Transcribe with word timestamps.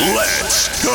Let's 0.00 0.84
go. 0.84 0.94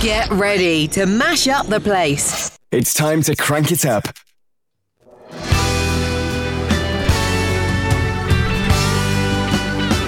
Get 0.00 0.30
ready 0.30 0.88
to 0.88 1.04
mash 1.04 1.48
up 1.48 1.66
the 1.66 1.80
place. 1.80 2.58
It's 2.72 2.94
time 2.94 3.20
to 3.24 3.36
crank 3.36 3.72
it 3.72 3.84
up. 3.84 4.06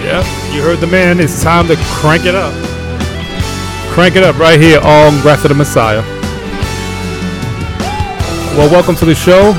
Yep, 0.01 0.25
you 0.55 0.63
heard 0.63 0.79
the 0.79 0.89
man. 0.91 1.21
It's 1.21 1.43
time 1.43 1.67
to 1.67 1.77
crank 1.77 2.25
it 2.25 2.35
up. 2.35 2.55
Crank 3.93 4.17
it 4.17 4.23
up 4.23 4.39
right 4.39 4.59
here 4.59 4.79
on 4.79 5.21
Wrath 5.23 5.45
of 5.45 5.51
the 5.51 5.55
Messiah. 5.55 6.01
Well, 8.57 8.71
welcome 8.71 8.97
to 8.97 9.05
the 9.05 9.15
show. 9.15 9.53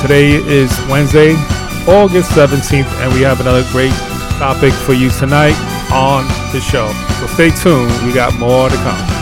Today 0.00 0.36
is 0.50 0.70
Wednesday, 0.88 1.34
August 1.86 2.30
17th, 2.30 2.90
and 3.02 3.12
we 3.12 3.20
have 3.20 3.40
another 3.42 3.64
great 3.70 3.92
topic 4.38 4.72
for 4.72 4.92
you 4.92 5.08
tonight 5.10 5.56
on 5.92 6.24
the 6.52 6.60
show. 6.60 6.88
So 7.20 7.26
stay 7.26 7.50
tuned, 7.50 7.90
we 8.06 8.12
got 8.12 8.38
more 8.38 8.68
to 8.68 8.76
come. 8.76 9.16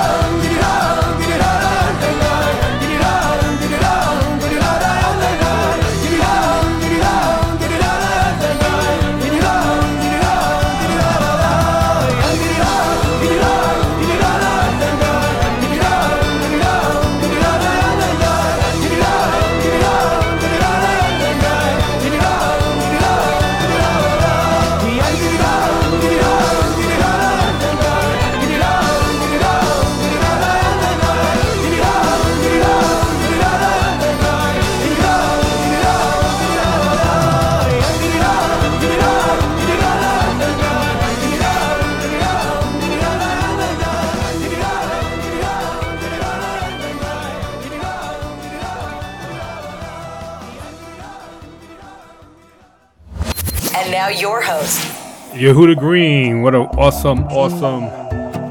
And 0.00 1.07
Yehuda 55.38 55.78
Green. 55.78 56.42
What 56.42 56.56
an 56.56 56.62
awesome, 56.62 57.22
awesome, 57.28 57.84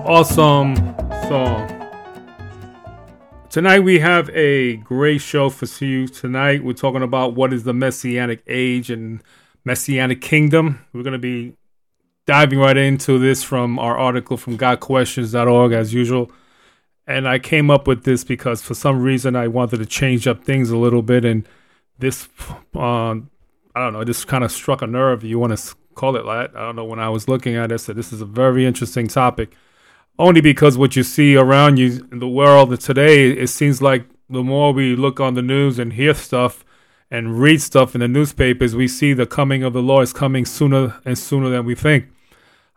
awesome 0.08 0.78
song. 1.28 1.68
Tonight 3.50 3.82
we 3.82 4.00
have 4.00 4.30
a 4.30 4.78
great 4.78 5.20
show 5.20 5.50
for 5.50 5.66
you. 5.84 6.08
Tonight 6.08 6.64
we're 6.64 6.72
talking 6.72 7.04
about 7.04 7.36
what 7.36 7.52
is 7.52 7.66
the 7.66 7.74
Messianic 7.74 8.42
age 8.48 8.90
and 8.90 9.22
Messianic 9.66 10.22
kingdom. 10.22 10.80
We're 10.94 11.04
going 11.04 11.12
to 11.12 11.20
be 11.20 11.58
diving 12.26 12.60
right 12.60 12.78
into 12.78 13.20
this 13.20 13.44
from 13.44 13.78
our 13.80 13.98
article 13.98 14.38
from 14.38 14.58
GotQuestions.org 14.58 15.74
as 15.74 15.94
usual. 15.94 16.32
And 17.06 17.28
I 17.28 17.38
came 17.38 17.70
up 17.70 17.86
with 17.86 18.06
this 18.06 18.24
because 18.24 18.62
for 18.62 18.76
some 18.76 19.02
reason 19.02 19.36
I 19.36 19.50
wanted 19.50 19.80
to 19.80 19.86
change 19.86 20.26
up 20.26 20.46
things 20.46 20.70
a 20.70 20.78
little 20.78 21.02
bit. 21.02 21.26
And 21.26 21.46
this, 22.00 22.30
uh, 22.74 22.80
I 23.12 23.20
don't 23.76 23.92
know, 23.92 24.06
this 24.06 24.24
kind 24.24 24.46
of 24.46 24.54
struck 24.54 24.82
a 24.82 24.88
nerve. 24.88 25.26
You 25.26 25.38
want 25.38 25.58
to 25.58 25.76
call 25.98 26.16
it 26.16 26.24
that? 26.24 26.56
I 26.56 26.62
don't 26.62 26.76
know. 26.78 26.86
When 26.86 27.00
I 27.00 27.10
was 27.10 27.28
looking 27.28 27.56
at 27.56 27.72
it, 27.72 27.80
said 27.80 27.96
this 27.96 28.14
is 28.14 28.22
a 28.22 28.26
very 28.26 28.66
interesting 28.66 29.08
topic. 29.08 29.56
Only 30.20 30.42
because 30.42 30.78
what 30.78 30.96
you 30.96 31.04
see 31.04 31.36
around 31.36 31.78
you 31.78 32.08
in 32.12 32.20
the 32.20 32.28
world 32.28 32.80
today, 32.80 33.32
it 33.32 33.48
seems 33.48 33.82
like 33.82 34.06
the 34.30 34.44
more 34.44 34.74
we 34.74 34.96
look 34.96 35.20
on 35.20 35.34
the 35.34 35.42
news 35.42 35.78
and 35.78 35.94
hear 35.94 36.14
stuff 36.14 36.64
and 37.12 37.40
read 37.40 37.62
stuff 37.62 37.96
in 37.96 38.02
the 38.02 38.08
newspapers, 38.08 38.76
we 38.76 38.88
see 38.88 39.14
the 39.14 39.26
coming 39.26 39.64
of 39.64 39.74
the 39.74 39.82
Lord 39.82 40.04
is 40.04 40.14
coming 40.14 40.46
sooner 40.46 41.00
and 41.06 41.18
sooner 41.18 41.50
than 41.50 41.66
we 41.66 41.76
think. 41.76 42.08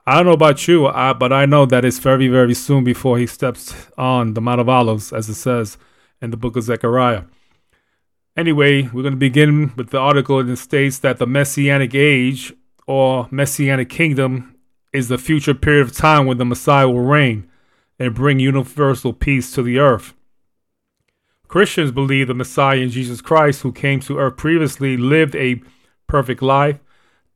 I 0.06 0.16
don't 0.16 0.26
know 0.26 0.32
about 0.32 0.66
you, 0.66 0.86
I, 0.86 1.12
but 1.12 1.32
I 1.32 1.46
know 1.46 1.66
that 1.66 1.84
it's 1.84 1.98
very, 1.98 2.28
very 2.28 2.54
soon 2.54 2.84
before 2.84 3.18
he 3.18 3.26
steps 3.26 3.74
on 3.96 4.34
the 4.34 4.40
Mount 4.40 4.60
of 4.60 4.68
Olives, 4.68 5.12
as 5.12 5.28
it 5.28 5.34
says 5.34 5.78
in 6.20 6.30
the 6.30 6.36
book 6.36 6.56
of 6.56 6.64
Zechariah. 6.64 7.24
Anyway, 8.36 8.82
we're 8.82 9.02
going 9.02 9.12
to 9.12 9.18
begin 9.18 9.72
with 9.76 9.90
the 9.90 9.98
article 9.98 10.42
that 10.42 10.56
states 10.56 10.98
that 11.00 11.18
the 11.18 11.26
Messianic 11.26 11.94
age 11.94 12.52
or 12.90 13.28
Messianic 13.30 13.88
kingdom 13.88 14.56
is 14.92 15.06
the 15.06 15.16
future 15.16 15.54
period 15.54 15.82
of 15.82 15.92
time 15.92 16.26
when 16.26 16.38
the 16.38 16.44
Messiah 16.44 16.88
will 16.88 17.02
reign 17.02 17.48
and 18.00 18.16
bring 18.16 18.40
universal 18.40 19.12
peace 19.12 19.52
to 19.52 19.62
the 19.62 19.78
earth. 19.78 20.12
Christians 21.46 21.92
believe 21.92 22.26
the 22.26 22.34
Messiah 22.34 22.78
in 22.78 22.90
Jesus 22.90 23.20
Christ, 23.20 23.62
who 23.62 23.70
came 23.70 24.00
to 24.00 24.18
earth 24.18 24.36
previously, 24.36 24.96
lived 24.96 25.36
a 25.36 25.62
perfect 26.08 26.42
life, 26.42 26.80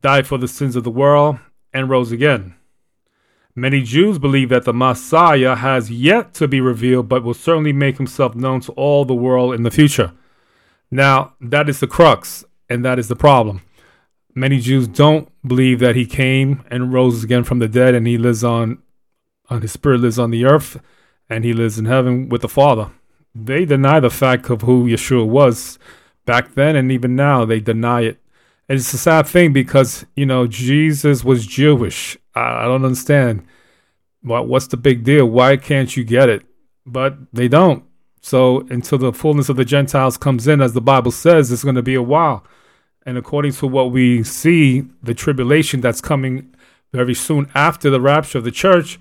died 0.01 0.27
for 0.27 0.37
the 0.37 0.49
sins 0.49 0.75
of 0.75 0.83
the 0.83 0.91
world, 0.91 1.39
and 1.73 1.89
rose 1.89 2.11
again. 2.11 2.55
Many 3.55 3.81
Jews 3.81 4.19
believe 4.19 4.49
that 4.49 4.65
the 4.65 4.73
Messiah 4.73 5.55
has 5.55 5.89
yet 5.89 6.33
to 6.33 6.49
be 6.49 6.59
revealed, 6.59 7.07
but 7.07 7.23
will 7.23 7.33
certainly 7.33 7.71
make 7.71 7.95
himself 7.95 8.35
known 8.35 8.59
to 8.59 8.73
all 8.73 9.05
the 9.05 9.15
world 9.15 9.53
in 9.53 9.63
the 9.63 9.71
future. 9.71 10.11
Now, 10.91 11.35
that 11.39 11.69
is 11.69 11.79
the 11.79 11.87
crux, 11.87 12.43
and 12.69 12.83
that 12.83 12.99
is 12.99 13.07
the 13.07 13.15
problem. 13.15 13.61
Many 14.37 14.59
Jews 14.59 14.89
don't 14.89 15.29
believe 15.47 15.79
that 15.79 15.95
he 15.95 16.05
came 16.05 16.65
and 16.69 16.91
rose 16.91 17.23
again 17.23 17.45
from 17.45 17.59
the 17.59 17.69
dead, 17.69 17.95
and 17.95 18.05
he 18.05 18.17
lives 18.17 18.43
on, 18.43 18.79
on 19.49 19.61
his 19.61 19.71
spirit 19.71 20.01
lives 20.01 20.19
on 20.19 20.31
the 20.31 20.43
earth, 20.43 20.77
and 21.29 21.45
he 21.45 21.53
lives 21.53 21.79
in 21.79 21.85
heaven 21.85 22.27
with 22.27 22.41
the 22.41 22.49
Father. 22.49 22.91
They 23.33 23.63
deny 23.63 24.01
the 24.01 24.09
fact 24.09 24.49
of 24.49 24.63
who 24.63 24.85
Yeshua 24.85 25.25
was 25.25 25.79
back 26.25 26.53
then, 26.53 26.75
and 26.75 26.91
even 26.91 27.15
now 27.15 27.45
they 27.45 27.61
deny 27.61 28.01
it. 28.01 28.19
And 28.67 28.77
it's 28.77 28.93
a 28.93 28.97
sad 28.97 29.25
thing 29.27 29.53
because 29.53 30.05
you 30.15 30.25
know 30.25 30.47
Jesus 30.47 31.23
was 31.23 31.45
Jewish. 31.45 32.17
I, 32.33 32.63
I 32.63 32.65
don't 32.65 32.83
understand. 32.83 33.45
What 34.21 34.47
what's 34.47 34.67
the 34.67 34.77
big 34.77 35.03
deal? 35.03 35.27
Why 35.27 35.55
can't 35.55 35.95
you 35.95 36.03
get 36.03 36.29
it? 36.29 36.45
But 36.85 37.17
they 37.31 37.47
don't. 37.47 37.83
So 38.21 38.65
until 38.69 38.97
the 38.97 39.13
fullness 39.13 39.49
of 39.49 39.55
the 39.55 39.65
Gentiles 39.65 40.17
comes 40.17 40.47
in, 40.47 40.61
as 40.61 40.73
the 40.73 40.81
Bible 40.81 41.11
says, 41.11 41.51
it's 41.51 41.63
going 41.63 41.75
to 41.75 41.83
be 41.83 41.95
a 41.95 42.01
while. 42.01 42.43
And 43.05 43.17
according 43.17 43.53
to 43.53 43.67
what 43.67 43.91
we 43.91 44.23
see, 44.23 44.85
the 45.03 45.13
tribulation 45.13 45.81
that's 45.81 46.01
coming 46.01 46.55
very 46.91 47.13
soon 47.13 47.49
after 47.53 47.89
the 47.89 48.01
rapture 48.01 48.39
of 48.39 48.43
the 48.43 48.51
church, 48.51 48.99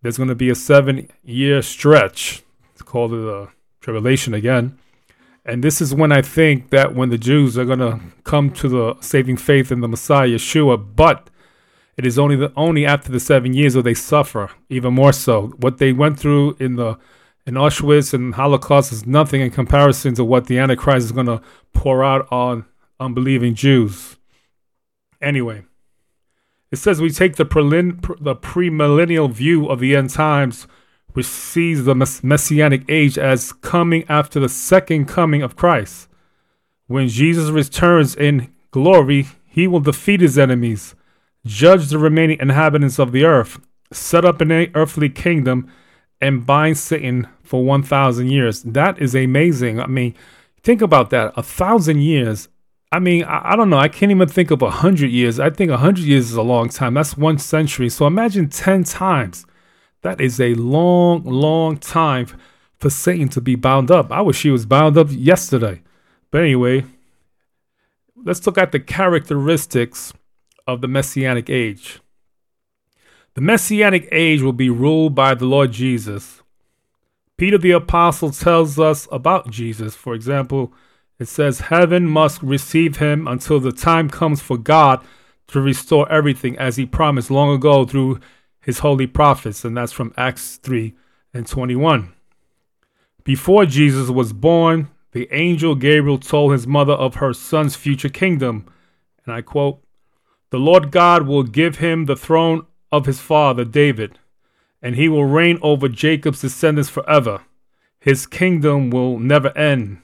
there's 0.00 0.16
going 0.16 0.28
to 0.28 0.34
be 0.34 0.50
a 0.50 0.54
seven 0.54 1.08
year 1.22 1.62
stretch. 1.62 2.42
It's 2.72 2.82
called 2.82 3.12
the 3.12 3.48
tribulation 3.80 4.34
again. 4.34 4.78
And 5.44 5.62
this 5.62 5.80
is 5.80 5.94
when 5.94 6.12
I 6.12 6.22
think 6.22 6.70
that 6.70 6.94
when 6.94 7.10
the 7.10 7.18
Jews 7.18 7.58
are 7.58 7.64
going 7.64 7.80
to 7.80 8.00
come 8.24 8.50
to 8.52 8.68
the 8.68 8.96
saving 9.00 9.36
faith 9.36 9.72
in 9.72 9.80
the 9.80 9.88
Messiah, 9.88 10.28
Yeshua, 10.28 10.94
but 10.94 11.28
it 11.96 12.06
is 12.06 12.18
only 12.18 12.36
the, 12.36 12.52
only 12.56 12.86
after 12.86 13.10
the 13.10 13.20
seven 13.20 13.52
years 13.52 13.74
where 13.74 13.82
they 13.82 13.94
suffer 13.94 14.50
even 14.68 14.94
more 14.94 15.12
so. 15.12 15.48
What 15.58 15.78
they 15.78 15.92
went 15.92 16.18
through 16.18 16.56
in 16.58 16.76
the 16.76 16.98
in 17.44 17.54
Auschwitz 17.54 18.14
and 18.14 18.34
Holocaust 18.34 18.92
is 18.92 19.04
nothing 19.04 19.40
in 19.40 19.50
comparison 19.50 20.14
to 20.14 20.24
what 20.24 20.46
the 20.46 20.58
Antichrist 20.58 21.06
is 21.06 21.12
going 21.12 21.26
to 21.26 21.42
pour 21.72 22.04
out 22.04 22.28
on 22.30 22.64
unbelieving 23.02 23.54
Jews. 23.54 24.16
Anyway, 25.20 25.64
it 26.70 26.76
says 26.76 27.00
we 27.00 27.10
take 27.10 27.36
the, 27.36 27.44
prelin, 27.44 28.00
the 28.20 28.34
premillennial 28.34 29.30
view 29.30 29.68
of 29.68 29.80
the 29.80 29.94
end 29.94 30.10
times 30.10 30.66
which 31.12 31.26
sees 31.26 31.84
the 31.84 31.94
messianic 31.94 32.84
age 32.88 33.18
as 33.18 33.52
coming 33.52 34.04
after 34.08 34.40
the 34.40 34.48
second 34.48 35.06
coming 35.06 35.42
of 35.42 35.56
Christ. 35.56 36.08
When 36.86 37.08
Jesus 37.08 37.50
returns 37.50 38.14
in 38.14 38.52
glory, 38.70 39.26
he 39.44 39.66
will 39.66 39.80
defeat 39.80 40.20
his 40.20 40.38
enemies, 40.38 40.94
judge 41.44 41.88
the 41.88 41.98
remaining 41.98 42.38
inhabitants 42.40 42.98
of 42.98 43.12
the 43.12 43.24
earth, 43.24 43.60
set 43.92 44.24
up 44.24 44.40
an 44.40 44.52
earthly 44.74 45.10
kingdom, 45.10 45.70
and 46.20 46.46
bind 46.46 46.78
Satan 46.78 47.28
for 47.42 47.64
1,000 47.64 48.30
years. 48.30 48.62
That 48.62 48.98
is 48.98 49.14
amazing. 49.14 49.80
I 49.80 49.86
mean, 49.86 50.14
think 50.62 50.80
about 50.80 51.10
that. 51.10 51.32
A 51.36 51.42
thousand 51.42 52.00
years. 52.00 52.48
I 52.92 52.98
mean, 52.98 53.24
I, 53.24 53.52
I 53.52 53.56
don't 53.56 53.70
know. 53.70 53.78
I 53.78 53.88
can't 53.88 54.12
even 54.12 54.28
think 54.28 54.50
of 54.50 54.60
a 54.60 54.70
hundred 54.70 55.10
years. 55.10 55.40
I 55.40 55.48
think 55.48 55.70
a 55.70 55.78
hundred 55.78 56.04
years 56.04 56.30
is 56.30 56.36
a 56.36 56.42
long 56.42 56.68
time. 56.68 56.94
That's 56.94 57.16
one 57.16 57.38
century. 57.38 57.88
So 57.88 58.06
imagine 58.06 58.50
10 58.50 58.84
times 58.84 59.46
that 60.02 60.20
is 60.20 60.38
a 60.38 60.54
long, 60.54 61.24
long 61.24 61.78
time 61.78 62.26
for 62.78 62.90
Satan 62.90 63.28
to 63.30 63.40
be 63.40 63.54
bound 63.54 63.90
up. 63.90 64.12
I 64.12 64.20
wish 64.20 64.42
he 64.42 64.50
was 64.50 64.66
bound 64.66 64.98
up 64.98 65.08
yesterday. 65.10 65.82
But 66.30 66.42
anyway, 66.42 66.84
let's 68.22 68.44
look 68.46 68.58
at 68.58 68.72
the 68.72 68.80
characteristics 68.80 70.12
of 70.66 70.82
the 70.82 70.88
Messianic 70.88 71.48
age. 71.48 72.00
The 73.34 73.40
Messianic 73.40 74.08
age 74.12 74.42
will 74.42 74.52
be 74.52 74.68
ruled 74.68 75.14
by 75.14 75.34
the 75.34 75.46
Lord 75.46 75.72
Jesus. 75.72 76.42
Peter 77.38 77.56
the 77.56 77.70
Apostle 77.70 78.30
tells 78.30 78.78
us 78.78 79.08
about 79.10 79.50
Jesus. 79.50 79.94
For 79.94 80.14
example, 80.14 80.74
it 81.18 81.28
says, 81.28 81.60
Heaven 81.60 82.06
must 82.06 82.42
receive 82.42 82.96
him 82.96 83.28
until 83.28 83.60
the 83.60 83.72
time 83.72 84.08
comes 84.08 84.40
for 84.40 84.58
God 84.58 85.04
to 85.48 85.60
restore 85.60 86.10
everything 86.10 86.58
as 86.58 86.76
he 86.76 86.86
promised 86.86 87.30
long 87.30 87.54
ago 87.54 87.84
through 87.84 88.20
his 88.60 88.80
holy 88.80 89.06
prophets, 89.06 89.64
and 89.64 89.76
that's 89.76 89.92
from 89.92 90.14
Acts 90.16 90.56
3 90.56 90.94
and 91.34 91.46
21. 91.46 92.12
Before 93.24 93.66
Jesus 93.66 94.08
was 94.08 94.32
born, 94.32 94.88
the 95.12 95.28
angel 95.30 95.74
Gabriel 95.74 96.18
told 96.18 96.52
his 96.52 96.66
mother 96.66 96.94
of 96.94 97.16
her 97.16 97.32
son's 97.32 97.76
future 97.76 98.08
kingdom, 98.08 98.66
and 99.24 99.34
I 99.34 99.42
quote, 99.42 99.82
The 100.50 100.58
Lord 100.58 100.90
God 100.90 101.26
will 101.26 101.42
give 101.42 101.76
him 101.76 102.06
the 102.06 102.16
throne 102.16 102.66
of 102.90 103.06
his 103.06 103.20
father 103.20 103.64
David, 103.64 104.18
and 104.80 104.96
he 104.96 105.08
will 105.08 105.24
reign 105.24 105.58
over 105.62 105.88
Jacob's 105.88 106.40
descendants 106.40 106.88
forever. 106.90 107.42
His 108.00 108.26
kingdom 108.26 108.90
will 108.90 109.18
never 109.18 109.56
end. 109.56 109.98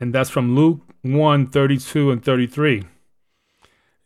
And 0.00 0.14
that's 0.14 0.30
from 0.30 0.54
Luke 0.54 0.80
1 1.02 1.48
32 1.48 2.10
and 2.10 2.24
33. 2.24 2.84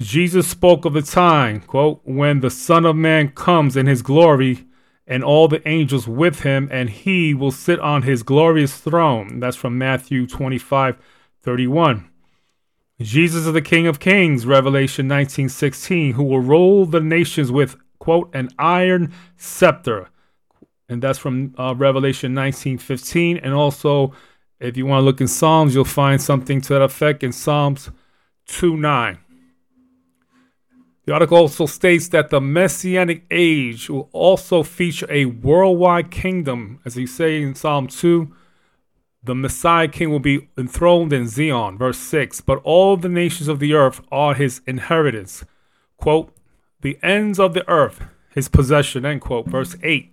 Jesus 0.00 0.48
spoke 0.48 0.84
of 0.84 0.94
the 0.94 1.02
time, 1.02 1.60
quote, 1.60 2.00
when 2.04 2.40
the 2.40 2.50
Son 2.50 2.84
of 2.84 2.96
Man 2.96 3.28
comes 3.28 3.76
in 3.76 3.86
his 3.86 4.02
glory 4.02 4.66
and 5.06 5.22
all 5.22 5.48
the 5.48 5.66
angels 5.68 6.08
with 6.08 6.40
him, 6.40 6.68
and 6.72 6.90
he 6.90 7.34
will 7.34 7.50
sit 7.50 7.78
on 7.80 8.02
his 8.02 8.22
glorious 8.22 8.76
throne. 8.76 9.40
That's 9.40 9.56
from 9.56 9.78
Matthew 9.78 10.26
25 10.26 10.96
31. 11.42 12.08
Jesus 13.00 13.46
is 13.46 13.52
the 13.52 13.62
King 13.62 13.86
of 13.86 13.98
Kings, 13.98 14.46
Revelation 14.46 15.08
19 15.08 15.48
16, 15.48 16.12
who 16.12 16.24
will 16.24 16.40
rule 16.40 16.86
the 16.86 17.00
nations 17.00 17.50
with, 17.50 17.76
quote, 17.98 18.32
an 18.34 18.48
iron 18.58 19.12
scepter. 19.36 20.08
And 20.88 21.02
that's 21.02 21.18
from 21.18 21.54
uh, 21.58 21.74
Revelation 21.76 22.34
19 22.34 22.78
15. 22.78 23.38
And 23.38 23.54
also, 23.54 24.12
if 24.62 24.76
you 24.76 24.86
want 24.86 25.00
to 25.00 25.04
look 25.04 25.20
in 25.20 25.28
Psalms, 25.28 25.74
you'll 25.74 25.84
find 25.84 26.20
something 26.20 26.60
to 26.62 26.74
that 26.74 26.82
effect 26.82 27.22
in 27.22 27.32
Psalms 27.32 27.90
2 28.46 28.76
9. 28.76 29.18
The 31.04 31.12
article 31.12 31.38
also 31.38 31.66
states 31.66 32.08
that 32.08 32.30
the 32.30 32.40
Messianic 32.40 33.24
age 33.30 33.90
will 33.90 34.08
also 34.12 34.62
feature 34.62 35.08
a 35.10 35.24
worldwide 35.24 36.12
kingdom. 36.12 36.80
As 36.84 36.94
he 36.94 37.06
say 37.06 37.42
in 37.42 37.56
Psalm 37.56 37.88
2, 37.88 38.32
the 39.24 39.34
Messiah 39.34 39.88
king 39.88 40.10
will 40.10 40.20
be 40.20 40.48
enthroned 40.56 41.12
in 41.12 41.26
Zion, 41.26 41.76
verse 41.76 41.98
6. 41.98 42.40
But 42.42 42.60
all 42.62 42.96
the 42.96 43.08
nations 43.08 43.48
of 43.48 43.58
the 43.58 43.74
earth 43.74 44.00
are 44.12 44.34
his 44.34 44.60
inheritance. 44.64 45.44
Quote, 45.96 46.32
the 46.82 46.98
ends 47.02 47.40
of 47.40 47.54
the 47.54 47.68
earth, 47.68 48.04
his 48.30 48.48
possession, 48.48 49.04
end 49.04 49.22
quote, 49.22 49.46
verse 49.46 49.76
8. 49.82 50.11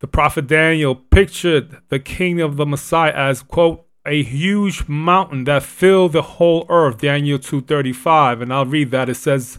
The 0.00 0.06
prophet 0.06 0.46
Daniel 0.46 0.94
pictured 0.94 1.78
the 1.88 1.98
king 1.98 2.40
of 2.40 2.56
the 2.56 2.66
Messiah 2.66 3.12
as, 3.14 3.42
quote, 3.42 3.84
a 4.06 4.22
huge 4.22 4.88
mountain 4.88 5.44
that 5.44 5.62
filled 5.62 6.12
the 6.12 6.22
whole 6.22 6.66
earth, 6.68 6.98
Daniel 6.98 7.38
2.35. 7.38 8.42
And 8.42 8.52
I'll 8.52 8.64
read 8.64 8.90
that. 8.92 9.08
It 9.08 9.16
says, 9.16 9.58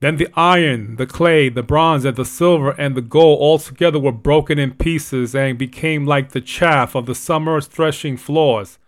then 0.00 0.16
the 0.16 0.28
iron, 0.34 0.96
the 0.96 1.06
clay, 1.06 1.50
the 1.50 1.62
bronze, 1.62 2.06
and 2.06 2.16
the 2.16 2.24
silver 2.24 2.70
and 2.70 2.96
the 2.96 3.02
gold 3.02 3.38
all 3.38 3.58
together 3.58 3.98
were 3.98 4.12
broken 4.12 4.58
in 4.58 4.72
pieces 4.72 5.34
and 5.34 5.58
became 5.58 6.06
like 6.06 6.30
the 6.30 6.40
chaff 6.40 6.94
of 6.94 7.04
the 7.04 7.14
summer's 7.14 7.66
threshing 7.66 8.16
floors. 8.16 8.78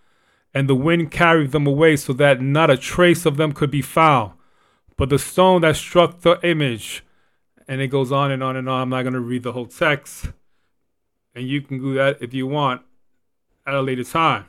And 0.55 0.69
the 0.69 0.75
wind 0.75 1.11
carried 1.11 1.53
them 1.53 1.67
away 1.67 1.97
so 1.97 2.15
that 2.15 2.41
not 2.41 2.71
a 2.71 2.79
trace 2.79 3.27
of 3.27 3.37
them 3.37 3.53
could 3.53 3.71
be 3.71 3.83
found. 3.83 4.33
But 4.97 5.11
the 5.11 5.19
stone 5.19 5.61
that 5.63 5.77
struck 5.77 6.21
the 6.21 6.39
image, 6.43 7.05
and 7.69 7.81
it 7.81 7.89
goes 7.89 8.11
on 8.11 8.31
and 8.31 8.43
on 8.43 8.57
and 8.57 8.69
on. 8.69 8.83
I'm 8.83 8.89
not 8.89 9.03
going 9.03 9.15
to 9.15 9.21
read 9.21 9.43
the 9.43 9.53
whole 9.53 9.67
text. 9.67 10.27
And 11.35 11.47
you 11.49 11.63
can 11.63 11.79
do 11.79 11.95
that 11.95 12.19
if 12.21 12.35
you 12.35 12.47
want 12.47 12.83
at 13.67 13.75
a 13.75 13.81
later 13.81 14.05
time. 14.05 14.47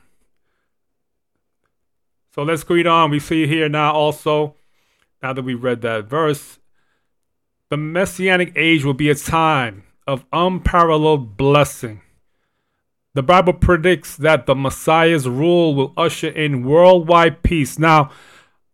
So 2.34 2.44
let's 2.44 2.68
read 2.70 2.88
on. 2.88 3.12
We 3.12 3.20
see 3.20 3.48
here 3.48 3.70
now 3.70 3.94
also 3.94 4.56
now 5.22 5.34
that 5.34 5.44
we 5.44 5.54
read 5.54 5.82
that 5.82 6.06
verse, 6.06 6.60
the 7.70 7.78
messianic 7.78 8.52
age 8.56 8.84
will 8.84 8.94
be 8.94 9.10
a 9.10 9.16
time 9.16 9.84
of 10.06 10.26
unparalleled 10.34 11.38
blessing. 11.38 12.02
The 13.14 13.24
Bible 13.24 13.54
predicts 13.54 14.18
that 14.18 14.48
the 14.48 14.56
Messiah's 14.56 15.30
rule 15.30 15.76
will 15.76 15.94
usher 15.96 16.30
in 16.30 16.66
worldwide 16.66 17.44
peace. 17.44 17.80
Now, 17.80 18.10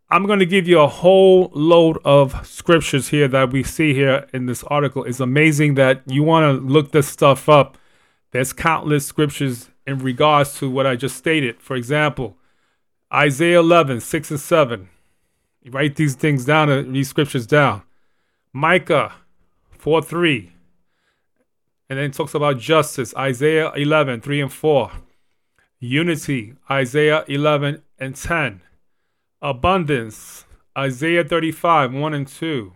I'm 0.10 0.26
going 0.26 0.40
to 0.40 0.46
give 0.46 0.68
you 0.68 0.80
a 0.80 0.88
whole 0.88 1.52
load 1.54 2.00
of 2.04 2.48
scriptures 2.48 3.10
here 3.10 3.28
that 3.28 3.52
we 3.52 3.62
see 3.62 3.94
here 3.94 4.28
in 4.34 4.48
this 4.48 4.64
article. 4.64 5.04
It's 5.04 5.20
amazing 5.20 5.76
that 5.76 6.02
you 6.08 6.24
want 6.24 6.46
to 6.46 6.66
look 6.66 6.92
this 6.92 7.08
stuff 7.08 7.48
up. 7.48 7.78
There's 8.32 8.54
countless 8.54 9.06
scriptures 9.06 9.70
in 9.88 10.00
regards 10.00 10.58
to 10.60 10.70
what 10.70 10.86
I 10.86 10.96
just 10.96 11.18
stated. 11.18 11.62
For 11.62 11.76
example, 11.76 12.38
Isaiah 13.12 13.60
11, 13.60 14.02
6 14.02 14.32
and 14.32 14.40
7. 14.40 14.90
You 15.62 15.72
write 15.72 15.96
these 15.96 16.16
things 16.16 16.46
down, 16.46 16.94
these 16.94 17.10
scriptures 17.10 17.48
down. 17.48 17.82
Micah 18.54 19.14
4 19.72 20.02
3. 20.02 20.52
And 21.90 21.98
then 21.98 22.12
talks 22.12 22.36
about 22.36 22.60
justice, 22.60 23.16
Isaiah 23.16 23.72
11 23.74 24.22
3 24.22 24.42
and 24.42 24.54
4. 24.54 24.92
Unity, 25.80 26.54
Isaiah 26.70 27.24
11 27.28 27.82
and 27.98 28.16
10. 28.16 28.62
Abundance, 29.42 30.46
Isaiah 30.78 31.24
35 31.24 31.94
1 31.94 32.14
and 32.14 32.28
2. 32.28 32.74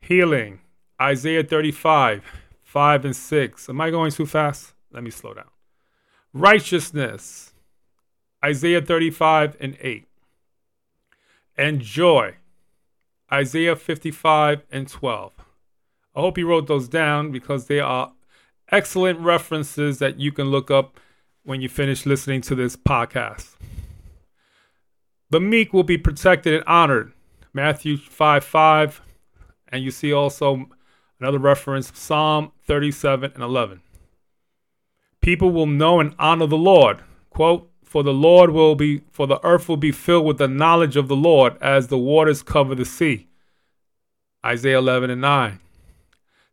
Healing, 0.00 0.60
Isaiah 1.00 1.42
35, 1.42 2.22
5 2.68 3.06
and 3.06 3.16
6. 3.16 3.70
Am 3.70 3.80
I 3.80 3.88
going 3.88 4.10
too 4.10 4.26
fast? 4.26 4.74
Let 4.92 5.02
me 5.02 5.10
slow 5.10 5.32
down. 5.32 5.48
Righteousness, 6.34 7.54
Isaiah 8.44 8.82
35 8.82 9.56
and 9.58 9.78
8. 9.80 10.06
And 11.56 11.80
joy, 11.80 12.34
Isaiah 13.32 13.74
55 13.74 14.64
and 14.70 14.86
12. 14.86 15.32
I 16.14 16.20
hope 16.20 16.36
you 16.36 16.46
wrote 16.46 16.66
those 16.66 16.88
down 16.88 17.32
because 17.32 17.68
they 17.68 17.80
are 17.80 18.12
excellent 18.70 19.18
references 19.20 19.98
that 20.00 20.20
you 20.20 20.30
can 20.30 20.50
look 20.50 20.70
up 20.70 21.00
when 21.44 21.62
you 21.62 21.70
finish 21.70 22.04
listening 22.04 22.42
to 22.42 22.54
this 22.54 22.76
podcast. 22.76 23.56
The 25.30 25.40
meek 25.40 25.72
will 25.72 25.84
be 25.84 25.96
protected 25.96 26.52
and 26.52 26.64
honored. 26.66 27.14
Matthew 27.54 27.96
5 27.96 28.44
5. 28.44 29.00
And 29.68 29.82
you 29.82 29.90
see 29.90 30.12
also 30.12 30.68
another 31.20 31.38
reference, 31.38 31.92
Psalm 31.94 32.52
37 32.64 33.32
and 33.34 33.42
11. 33.42 33.80
People 35.20 35.50
will 35.50 35.66
know 35.66 36.00
and 36.00 36.14
honor 36.18 36.46
the 36.46 36.56
Lord. 36.56 37.02
Quote, 37.30 37.70
for 37.82 38.02
the 38.02 38.12
Lord 38.12 38.50
will 38.50 38.74
be, 38.74 39.02
for 39.10 39.26
the 39.26 39.44
earth 39.44 39.68
will 39.68 39.78
be 39.78 39.92
filled 39.92 40.26
with 40.26 40.38
the 40.38 40.48
knowledge 40.48 40.96
of 40.96 41.08
the 41.08 41.16
Lord 41.16 41.56
as 41.62 41.88
the 41.88 41.98
waters 41.98 42.42
cover 42.42 42.74
the 42.74 42.84
sea. 42.84 43.28
Isaiah 44.44 44.78
11 44.78 45.10
and 45.10 45.20
9. 45.20 45.60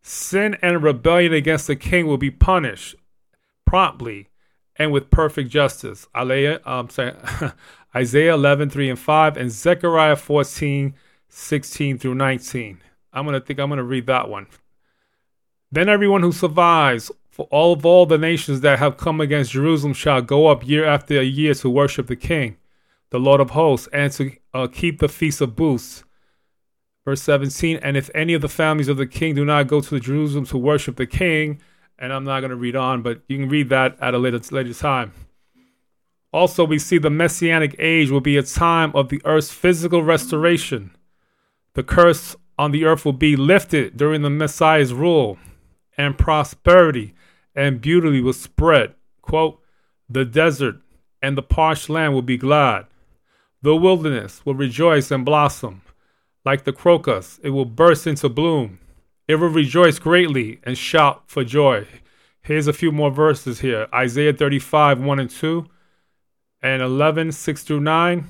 Sin 0.01 0.55
and 0.61 0.81
rebellion 0.81 1.33
against 1.33 1.67
the 1.67 1.75
king 1.75 2.07
will 2.07 2.17
be 2.17 2.31
punished 2.31 2.95
promptly 3.65 4.29
and 4.77 4.91
with 4.91 5.11
perfect 5.11 5.49
justice. 5.49 6.07
Isaiah, 6.15 6.61
um, 6.65 6.89
sorry, 6.89 7.13
Isaiah 7.95 8.33
11, 8.33 8.69
3 8.69 8.89
and 8.91 8.99
5, 8.99 9.37
and 9.37 9.51
Zechariah 9.51 10.15
14, 10.15 10.93
16 11.29 11.97
through 11.97 12.15
19. 12.15 12.81
I'm 13.15 13.25
to 13.27 13.39
think 13.39 13.59
I'm 13.59 13.69
to 13.69 13.83
read 13.83 14.07
that 14.07 14.29
one. 14.29 14.47
Then 15.71 15.89
everyone 15.89 16.21
who 16.21 16.31
survives, 16.31 17.11
for 17.31 17.47
all 17.49 17.73
of 17.73 17.85
all 17.85 18.05
the 18.05 18.17
nations 18.17 18.61
that 18.61 18.79
have 18.79 18.97
come 18.97 19.19
against 19.19 19.51
Jerusalem 19.51 19.93
shall 19.93 20.21
go 20.21 20.47
up 20.47 20.67
year 20.67 20.85
after 20.85 21.21
year 21.21 21.53
to 21.55 21.69
worship 21.69 22.07
the 22.07 22.15
King, 22.15 22.57
the 23.09 23.19
Lord 23.19 23.41
of 23.41 23.51
hosts, 23.51 23.87
and 23.91 24.11
to 24.13 24.31
uh, 24.53 24.67
keep 24.67 24.99
the 24.99 25.09
feast 25.09 25.41
of 25.41 25.55
booths. 25.55 26.03
Verse 27.05 27.21
17, 27.21 27.77
and 27.83 27.95
if 27.95 28.09
any 28.15 28.33
of 28.33 28.41
the 28.41 28.49
families 28.49 28.87
of 28.87 28.97
the 28.97 29.05
king 29.05 29.35
do 29.35 29.45
not 29.45 29.67
go 29.67 29.79
to 29.79 29.99
Jerusalem 29.99 30.43
to 30.47 30.57
worship 30.57 30.95
the 30.95 31.05
king, 31.05 31.61
and 31.99 32.11
I'm 32.11 32.23
not 32.23 32.39
going 32.39 32.49
to 32.49 32.55
read 32.55 32.75
on, 32.75 33.03
but 33.03 33.21
you 33.27 33.37
can 33.37 33.47
read 33.47 33.69
that 33.69 33.95
at 34.01 34.15
a 34.15 34.17
later, 34.17 34.41
later 34.49 34.73
time. 34.73 35.13
Also, 36.33 36.65
we 36.65 36.79
see 36.79 36.97
the 36.97 37.11
messianic 37.11 37.75
age 37.77 38.09
will 38.09 38.21
be 38.21 38.37
a 38.37 38.43
time 38.43 38.91
of 38.95 39.09
the 39.09 39.21
earth's 39.23 39.51
physical 39.51 40.01
restoration. 40.03 40.95
The 41.75 41.83
curse 41.83 42.35
on 42.57 42.71
the 42.71 42.85
earth 42.85 43.05
will 43.05 43.13
be 43.13 43.35
lifted 43.35 43.97
during 43.97 44.21
the 44.21 44.29
Messiah's 44.29 44.93
rule, 44.93 45.37
and 45.97 46.17
prosperity 46.17 47.13
and 47.55 47.81
beauty 47.81 48.21
will 48.21 48.33
spread. 48.33 48.93
Quote, 49.21 49.59
the 50.09 50.25
desert 50.25 50.77
and 51.21 51.37
the 51.37 51.41
parched 51.41 51.89
land 51.89 52.13
will 52.13 52.21
be 52.21 52.37
glad. 52.37 52.85
The 53.61 53.75
wilderness 53.75 54.45
will 54.45 54.53
rejoice 54.53 55.09
and 55.09 55.25
blossom. 55.25 55.81
Like 56.43 56.63
the 56.63 56.73
crocus, 56.73 57.39
it 57.41 57.49
will 57.49 57.65
burst 57.65 58.05
into 58.05 58.29
bloom. 58.29 58.79
It 59.27 59.35
will 59.35 59.49
rejoice 59.49 59.97
greatly 59.97 60.59
and 60.63 60.77
shout 60.77 61.23
for 61.25 61.43
joy. 61.43 61.87
Here's 62.41 62.67
a 62.67 62.73
few 62.73 62.91
more 62.91 63.09
verses 63.09 63.61
here 63.61 63.87
Isaiah 63.91 64.33
35, 64.33 64.99
1 64.99 65.19
and 65.19 65.29
2 65.29 65.65
and 66.61 66.81
11, 66.83 67.31
6 67.31 67.63
through 67.63 67.79
9, 67.79 68.27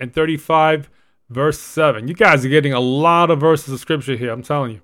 and 0.00 0.12
35, 0.14 0.88
verse 1.28 1.58
7. 1.60 2.08
You 2.08 2.14
guys 2.14 2.44
are 2.44 2.48
getting 2.48 2.72
a 2.72 2.80
lot 2.80 3.30
of 3.30 3.40
verses 3.40 3.72
of 3.72 3.80
scripture 3.80 4.16
here, 4.16 4.30
I'm 4.30 4.42
telling 4.42 4.72
you. 4.72 4.80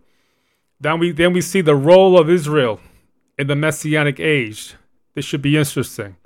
Then 0.80 0.98
we, 0.98 1.12
then 1.12 1.32
we 1.32 1.40
see 1.40 1.60
the 1.60 1.76
role 1.76 2.18
of 2.18 2.30
Israel 2.30 2.80
in 3.38 3.46
the 3.46 3.56
Messianic 3.56 4.18
age. 4.18 4.74
This 5.14 5.24
should 5.24 5.42
be 5.42 5.56
interesting. 5.56 6.16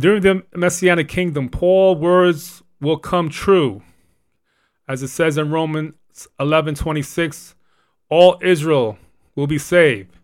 During 0.00 0.22
the 0.22 0.44
Messianic 0.54 1.08
kingdom, 1.08 1.48
Paul's 1.48 1.98
words 1.98 2.62
will 2.80 2.98
come 2.98 3.28
true. 3.28 3.82
As 4.86 5.02
it 5.02 5.08
says 5.08 5.36
in 5.36 5.50
Romans 5.50 5.94
11 6.40 6.76
26, 6.76 7.54
all 8.08 8.38
Israel 8.40 8.96
will 9.34 9.46
be 9.46 9.58
saved. 9.58 10.16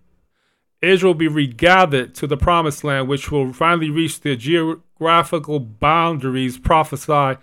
Israel 0.81 1.13
will 1.13 1.19
be 1.19 1.29
regathered 1.29 2.15
to 2.15 2.27
the 2.27 2.37
promised 2.37 2.85
land, 2.85 3.09
which 3.09 3.31
will 3.31 3.53
finally 3.53 3.91
reach 3.91 4.21
the 4.21 4.37
geographical 4.37 5.61
boundaries 5.61 6.59
prophesied 6.59 7.39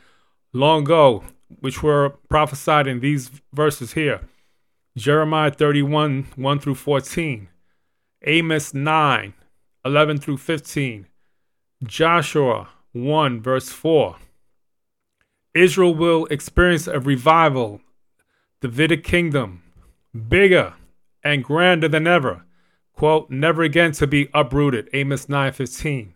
long 0.53 0.83
ago, 0.83 1.23
which 1.59 1.83
were 1.83 2.09
prophesied 2.29 2.87
in 2.87 2.99
these 2.99 3.31
verses 3.53 3.93
here. 3.93 4.21
Jeremiah 4.97 5.51
31 5.51 6.27
1 6.35 6.59
through 6.59 6.75
14, 6.75 7.47
Amos 8.23 8.73
9 8.73 9.33
11 9.85 10.17
through 10.19 10.37
15, 10.37 11.07
Joshua 11.83 12.69
1 12.91 13.41
verse 13.41 13.69
4. 13.69 14.17
Israel 15.53 15.95
will 15.95 16.25
experience 16.27 16.87
a 16.87 16.99
revival, 16.99 17.81
Davidic 18.61 19.03
kingdom, 19.03 19.63
bigger 20.27 20.73
and 21.23 21.43
grander 21.43 21.87
than 21.87 22.07
ever. 22.07 22.43
Quote, 22.93 23.29
never 23.29 23.63
again 23.63 23.91
to 23.93 24.05
be 24.05 24.29
uprooted, 24.33 24.89
Amos 24.93 25.25
9:15. 25.27 26.13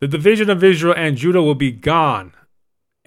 The 0.00 0.08
division 0.08 0.48
of 0.50 0.62
Israel 0.62 0.94
and 0.96 1.16
Judah 1.16 1.42
will 1.42 1.56
be 1.56 1.72
gone, 1.72 2.32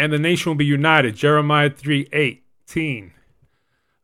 and 0.01 0.11
the 0.11 0.17
nation 0.17 0.49
will 0.49 0.55
be 0.55 0.65
united, 0.65 1.15
Jeremiah 1.15 1.69
3:18. 1.69 3.11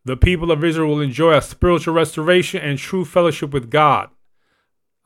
The 0.06 0.16
people 0.16 0.51
of 0.51 0.63
Israel 0.63 0.89
will 0.89 1.01
enjoy 1.01 1.34
a 1.34 1.42
spiritual 1.42 1.96
restoration 1.96 2.62
and 2.62 2.77
true 2.77 3.04
fellowship 3.04 3.51
with 3.51 3.72
God. 3.72 4.10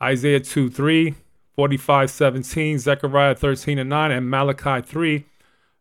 Isaiah 0.02 0.40
2 0.40 0.68
3, 0.68 1.14
45 1.54 2.10
17, 2.10 2.78
Zechariah 2.78 3.34
13 3.34 3.78
and 3.78 3.88
9, 3.88 4.10
and 4.10 4.28
Malachi 4.28 4.82
3, 4.82 5.24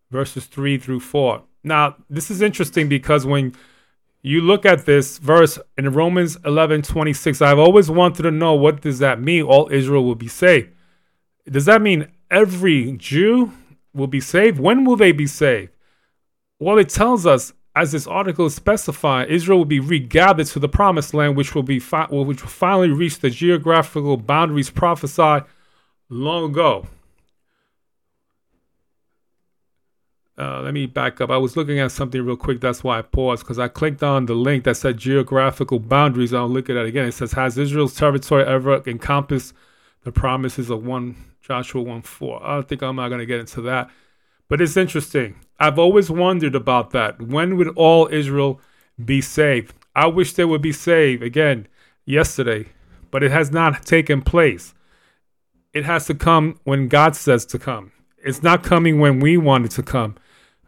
verses 0.09 0.45
3 0.45 0.77
through 0.77 1.01
4. 1.01 1.43
Now, 1.61 1.97
this 2.09 2.31
is 2.31 2.41
interesting 2.41 2.87
because 2.87 3.25
when 3.25 3.53
you 4.21 4.39
look 4.39 4.65
at 4.65 4.85
this 4.85 5.17
verse 5.17 5.59
in 5.77 5.91
Romans 5.91 6.37
11 6.45 6.83
26. 6.83 7.41
I've 7.41 7.59
always 7.59 7.89
wanted 7.89 8.23
to 8.23 8.31
know 8.31 8.53
what 8.53 8.79
does 8.79 8.99
that 8.99 9.19
mean? 9.19 9.43
All 9.43 9.67
Israel 9.71 10.05
will 10.05 10.15
be 10.15 10.29
saved. 10.29 10.69
Does 11.49 11.65
that 11.65 11.81
mean 11.81 12.07
every 12.29 12.93
Jew 12.93 13.51
will 13.93 14.07
be 14.07 14.21
saved? 14.21 14.59
When 14.59 14.85
will 14.85 14.95
they 14.95 15.11
be 15.11 15.27
saved? 15.27 15.71
Well, 16.59 16.77
it 16.77 16.89
tells 16.89 17.25
us, 17.25 17.53
as 17.75 17.91
this 17.91 18.05
article 18.05 18.49
specifies, 18.49 19.27
Israel 19.29 19.59
will 19.59 19.65
be 19.65 19.79
regathered 19.79 20.47
to 20.47 20.59
the 20.59 20.69
promised 20.69 21.13
land, 21.13 21.37
which 21.37 21.55
will 21.55 21.63
be 21.63 21.79
fi- 21.79 22.07
which 22.07 22.41
will 22.41 22.49
finally 22.49 22.91
reach 22.91 23.19
the 23.19 23.29
geographical 23.29 24.17
boundaries 24.17 24.69
prophesied 24.69 25.43
long 26.09 26.51
ago. 26.51 26.85
Uh, 30.37 30.61
let 30.61 30.73
me 30.73 30.85
back 30.85 31.21
up. 31.21 31.29
I 31.29 31.37
was 31.37 31.55
looking 31.55 31.79
at 31.79 31.91
something 31.91 32.21
real 32.25 32.35
quick. 32.35 32.61
That's 32.61 32.83
why 32.83 32.99
I 32.99 33.01
paused 33.03 33.43
because 33.43 33.59
I 33.59 33.67
clicked 33.67 34.01
on 34.01 34.25
the 34.25 34.33
link 34.33 34.63
that 34.63 34.75
said 34.75 34.97
geographical 34.97 35.79
boundaries. 35.79 36.33
I'll 36.33 36.49
look 36.49 36.69
at 36.69 36.75
it 36.77 36.85
again. 36.85 37.05
It 37.05 37.13
says, 37.13 37.33
Has 37.33 37.57
Israel's 37.57 37.95
territory 37.95 38.43
ever 38.43 38.81
encompassed 38.87 39.53
the 40.03 40.11
promises 40.11 40.69
of 40.69 40.85
1 40.85 41.15
Joshua 41.41 41.81
1 41.81 42.01
4? 42.01 42.45
I 42.45 42.61
think 42.61 42.81
I'm 42.81 42.95
not 42.95 43.09
going 43.09 43.19
to 43.19 43.25
get 43.25 43.39
into 43.39 43.61
that. 43.61 43.89
But 44.47 44.59
it's 44.61 44.75
interesting. 44.75 45.35
I've 45.59 45.79
always 45.79 46.09
wondered 46.09 46.55
about 46.55 46.91
that. 46.91 47.21
When 47.21 47.55
would 47.57 47.69
all 47.69 48.07
Israel 48.11 48.59
be 49.03 49.21
saved? 49.21 49.73
I 49.95 50.07
wish 50.07 50.33
they 50.33 50.45
would 50.45 50.61
be 50.61 50.73
saved 50.73 51.23
again 51.23 51.67
yesterday, 52.05 52.67
but 53.11 53.23
it 53.23 53.31
has 53.31 53.51
not 53.51 53.85
taken 53.85 54.21
place. 54.21 54.73
It 55.73 55.85
has 55.85 56.05
to 56.07 56.15
come 56.15 56.59
when 56.63 56.89
God 56.89 57.15
says 57.15 57.45
to 57.47 57.59
come. 57.59 57.91
It's 58.17 58.43
not 58.43 58.63
coming 58.63 58.99
when 58.99 59.19
we 59.19 59.37
want 59.37 59.65
it 59.65 59.71
to 59.71 59.83
come 59.83 60.15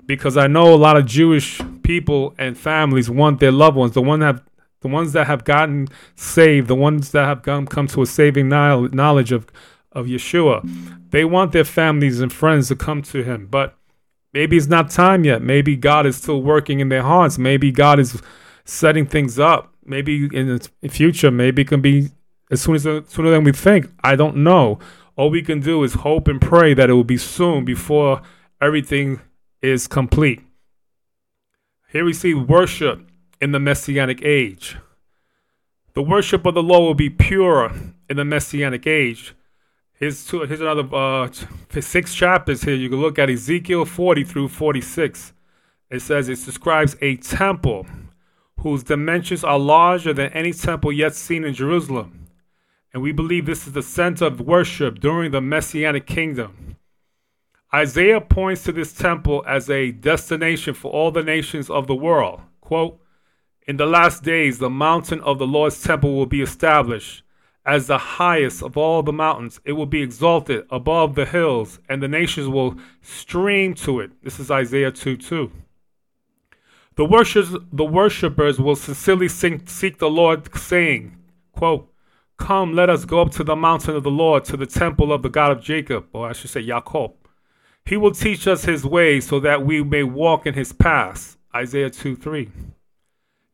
because 0.05 0.37
I 0.37 0.47
know 0.47 0.73
a 0.73 0.75
lot 0.75 0.97
of 0.97 1.05
Jewish 1.05 1.61
people 1.83 2.33
and 2.37 2.57
families 2.57 3.09
want 3.09 3.39
their 3.39 3.51
loved 3.51 3.77
ones, 3.77 3.93
the 3.93 4.01
one 4.01 4.19
that 4.21 4.41
the 4.83 4.89
ones 4.89 5.13
that 5.13 5.25
have 5.25 5.43
gotten 5.43 5.87
saved, 6.15 6.67
the 6.67 6.75
ones 6.75 7.11
that 7.11 7.25
have 7.25 7.41
come 7.41 7.65
come 7.65 7.87
to 7.87 8.03
a 8.03 8.05
saving 8.05 8.49
knowledge 8.49 9.31
of 9.31 9.47
of 9.93 10.05
Yeshua. 10.07 10.61
They 11.09 11.25
want 11.25 11.51
their 11.51 11.63
families 11.63 12.19
and 12.19 12.31
friends 12.31 12.67
to 12.67 12.75
come 12.75 13.01
to 13.03 13.23
Him, 13.23 13.47
but 13.49 13.77
maybe 14.33 14.57
it's 14.57 14.67
not 14.67 14.89
time 14.91 15.23
yet. 15.23 15.41
Maybe 15.41 15.75
God 15.75 16.05
is 16.05 16.17
still 16.17 16.41
working 16.41 16.79
in 16.79 16.89
their 16.89 17.03
hearts. 17.03 17.37
Maybe 17.37 17.71
God 17.71 17.99
is 17.99 18.21
setting 18.65 19.05
things 19.05 19.39
up. 19.39 19.73
Maybe 19.85 20.29
in 20.31 20.59
the 20.81 20.89
future, 20.89 21.31
maybe 21.31 21.63
it 21.63 21.67
can 21.67 21.81
be 21.81 22.09
as 22.51 22.61
soon 22.61 22.75
as 22.75 22.83
sooner 22.83 23.31
than 23.31 23.43
we 23.43 23.51
think. 23.51 23.91
I 24.03 24.15
don't 24.15 24.37
know. 24.37 24.79
All 25.15 25.29
we 25.29 25.41
can 25.41 25.59
do 25.59 25.83
is 25.83 25.93
hope 25.93 26.27
and 26.27 26.41
pray 26.41 26.73
that 26.73 26.89
it 26.89 26.93
will 26.93 27.03
be 27.03 27.17
soon 27.17 27.65
before 27.65 28.21
everything 28.59 29.21
is 29.61 29.87
complete. 29.87 30.41
Here 31.91 32.03
we 32.03 32.13
see 32.13 32.33
worship 32.33 33.07
in 33.43 33.51
the 33.51 33.59
Messianic 33.59 34.21
age. 34.23 34.77
The 35.95 36.01
worship 36.01 36.45
of 36.45 36.53
the 36.53 36.63
Lord 36.63 36.83
will 36.83 36.93
be 36.93 37.09
pure 37.09 37.73
in 38.09 38.15
the 38.15 38.23
Messianic 38.23 38.87
age. 38.87 39.35
Here's, 39.99 40.25
two, 40.25 40.43
here's 40.43 40.61
another 40.61 40.87
uh, 40.95 41.29
six 41.81 42.15
chapters 42.15 42.63
here. 42.63 42.73
You 42.73 42.87
can 42.87 43.01
look 43.01 43.19
at 43.19 43.29
Ezekiel 43.29 43.83
40 43.83 44.23
through 44.23 44.47
46. 44.47 45.33
It 45.91 45.99
says 45.99 46.29
it 46.29 46.45
describes 46.45 46.95
a 47.01 47.17
temple 47.17 47.85
whose 48.61 48.81
dimensions 48.81 49.43
are 49.43 49.59
larger 49.59 50.13
than 50.13 50.31
any 50.31 50.53
temple 50.53 50.93
yet 50.93 51.13
seen 51.13 51.43
in 51.43 51.53
Jerusalem. 51.53 52.29
And 52.93 53.03
we 53.03 53.11
believe 53.11 53.45
this 53.45 53.67
is 53.67 53.73
the 53.73 53.83
center 53.83 54.23
of 54.23 54.39
worship 54.39 55.01
during 55.01 55.31
the 55.31 55.41
Messianic 55.41 56.07
kingdom. 56.07 56.77
Isaiah 57.73 58.21
points 58.21 58.63
to 58.63 58.71
this 58.71 58.93
temple 58.93 59.43
as 59.45 59.69
a 59.69 59.91
destination 59.91 60.75
for 60.75 60.89
all 60.93 61.11
the 61.11 61.23
nations 61.23 61.69
of 61.69 61.87
the 61.87 61.95
world. 61.95 62.39
Quote, 62.61 63.01
In 63.65 63.77
the 63.77 63.85
last 63.85 64.23
days, 64.23 64.59
the 64.59 64.69
mountain 64.69 65.21
of 65.21 65.39
the 65.39 65.47
Lord's 65.47 65.81
temple 65.81 66.15
will 66.15 66.25
be 66.25 66.41
established 66.41 67.23
as 67.65 67.87
the 67.87 67.97
highest 67.97 68.61
of 68.61 68.75
all 68.75 69.03
the 69.03 69.13
mountains. 69.13 69.61
It 69.63 69.73
will 69.73 69.85
be 69.85 70.01
exalted 70.01 70.65
above 70.69 71.15
the 71.15 71.25
hills, 71.25 71.79
and 71.87 72.03
the 72.03 72.09
nations 72.09 72.49
will 72.49 72.75
stream 73.01 73.73
to 73.75 74.01
it. 74.01 74.11
This 74.21 74.37
is 74.37 74.51
Isaiah 74.51 74.91
2 74.91 75.15
2. 75.15 75.51
The 76.95 77.05
worshippers, 77.05 77.55
the 77.71 77.85
worshippers 77.85 78.59
will 78.59 78.75
sincerely 78.75 79.29
sing, 79.29 79.65
seek 79.65 79.97
the 79.97 80.09
Lord, 80.09 80.53
saying, 80.55 81.17
quote, 81.53 81.89
Come, 82.37 82.73
let 82.73 82.89
us 82.89 83.05
go 83.05 83.21
up 83.21 83.31
to 83.31 83.45
the 83.45 83.55
mountain 83.55 83.95
of 83.95 84.03
the 84.03 84.11
Lord, 84.11 84.43
to 84.45 84.57
the 84.57 84.65
temple 84.65 85.13
of 85.13 85.21
the 85.21 85.29
God 85.29 85.51
of 85.51 85.63
Jacob, 85.63 86.07
or 86.11 86.27
I 86.27 86.33
should 86.33 86.49
say 86.49 86.65
Jacob. 86.65 87.13
He 87.85 87.95
will 87.95 88.11
teach 88.11 88.45
us 88.45 88.65
his 88.65 88.85
ways 88.85 89.27
so 89.27 89.39
that 89.39 89.65
we 89.65 89.81
may 89.83 90.03
walk 90.03 90.45
in 90.45 90.53
his 90.53 90.73
paths. 90.73 91.37
Isaiah 91.55 91.89
2 91.89 92.17
3. 92.17 92.49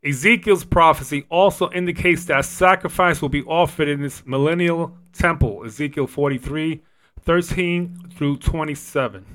Ezekiel's 0.04 0.64
prophecy 0.64 1.26
also 1.30 1.70
indicates 1.72 2.26
that 2.26 2.46
sacrifice 2.46 3.22
will 3.22 3.30
be 3.30 3.44
offered 3.44 3.90
in 3.90 4.02
this 4.02 4.26
millennial 4.26 4.98
temple. 5.14 5.64
Ezekiel 5.66 6.08
43 6.08 6.82
13 7.22 8.10
through 8.16 8.38
27. 8.38 9.26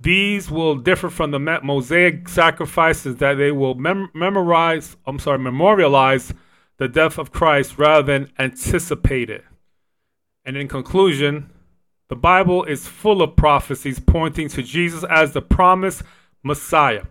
These 0.00 0.50
will 0.50 0.76
differ 0.76 1.08
from 1.08 1.30
the 1.30 1.38
Mosaic 1.38 2.28
sacrifices 2.28 3.16
that 3.16 3.34
they 3.34 3.52
will 3.52 3.74
mem- 3.74 4.10
memorize, 4.14 4.96
I'm 5.06 5.18
sorry, 5.18 5.38
memorialize 5.38 6.32
the 6.76 6.88
death 6.88 7.18
of 7.18 7.32
Christ 7.32 7.78
rather 7.78 8.02
than 8.02 8.32
anticipate 8.38 9.30
it. 9.30 9.44
And 10.44 10.56
in 10.56 10.68
conclusion, 10.68 11.50
the 12.08 12.16
Bible 12.16 12.64
is 12.64 12.86
full 12.86 13.22
of 13.22 13.36
prophecies 13.36 14.00
pointing 14.00 14.48
to 14.50 14.62
Jesus 14.62 15.04
as 15.04 15.32
the 15.32 15.42
promised 15.42 16.02
Messiah. 16.42 17.04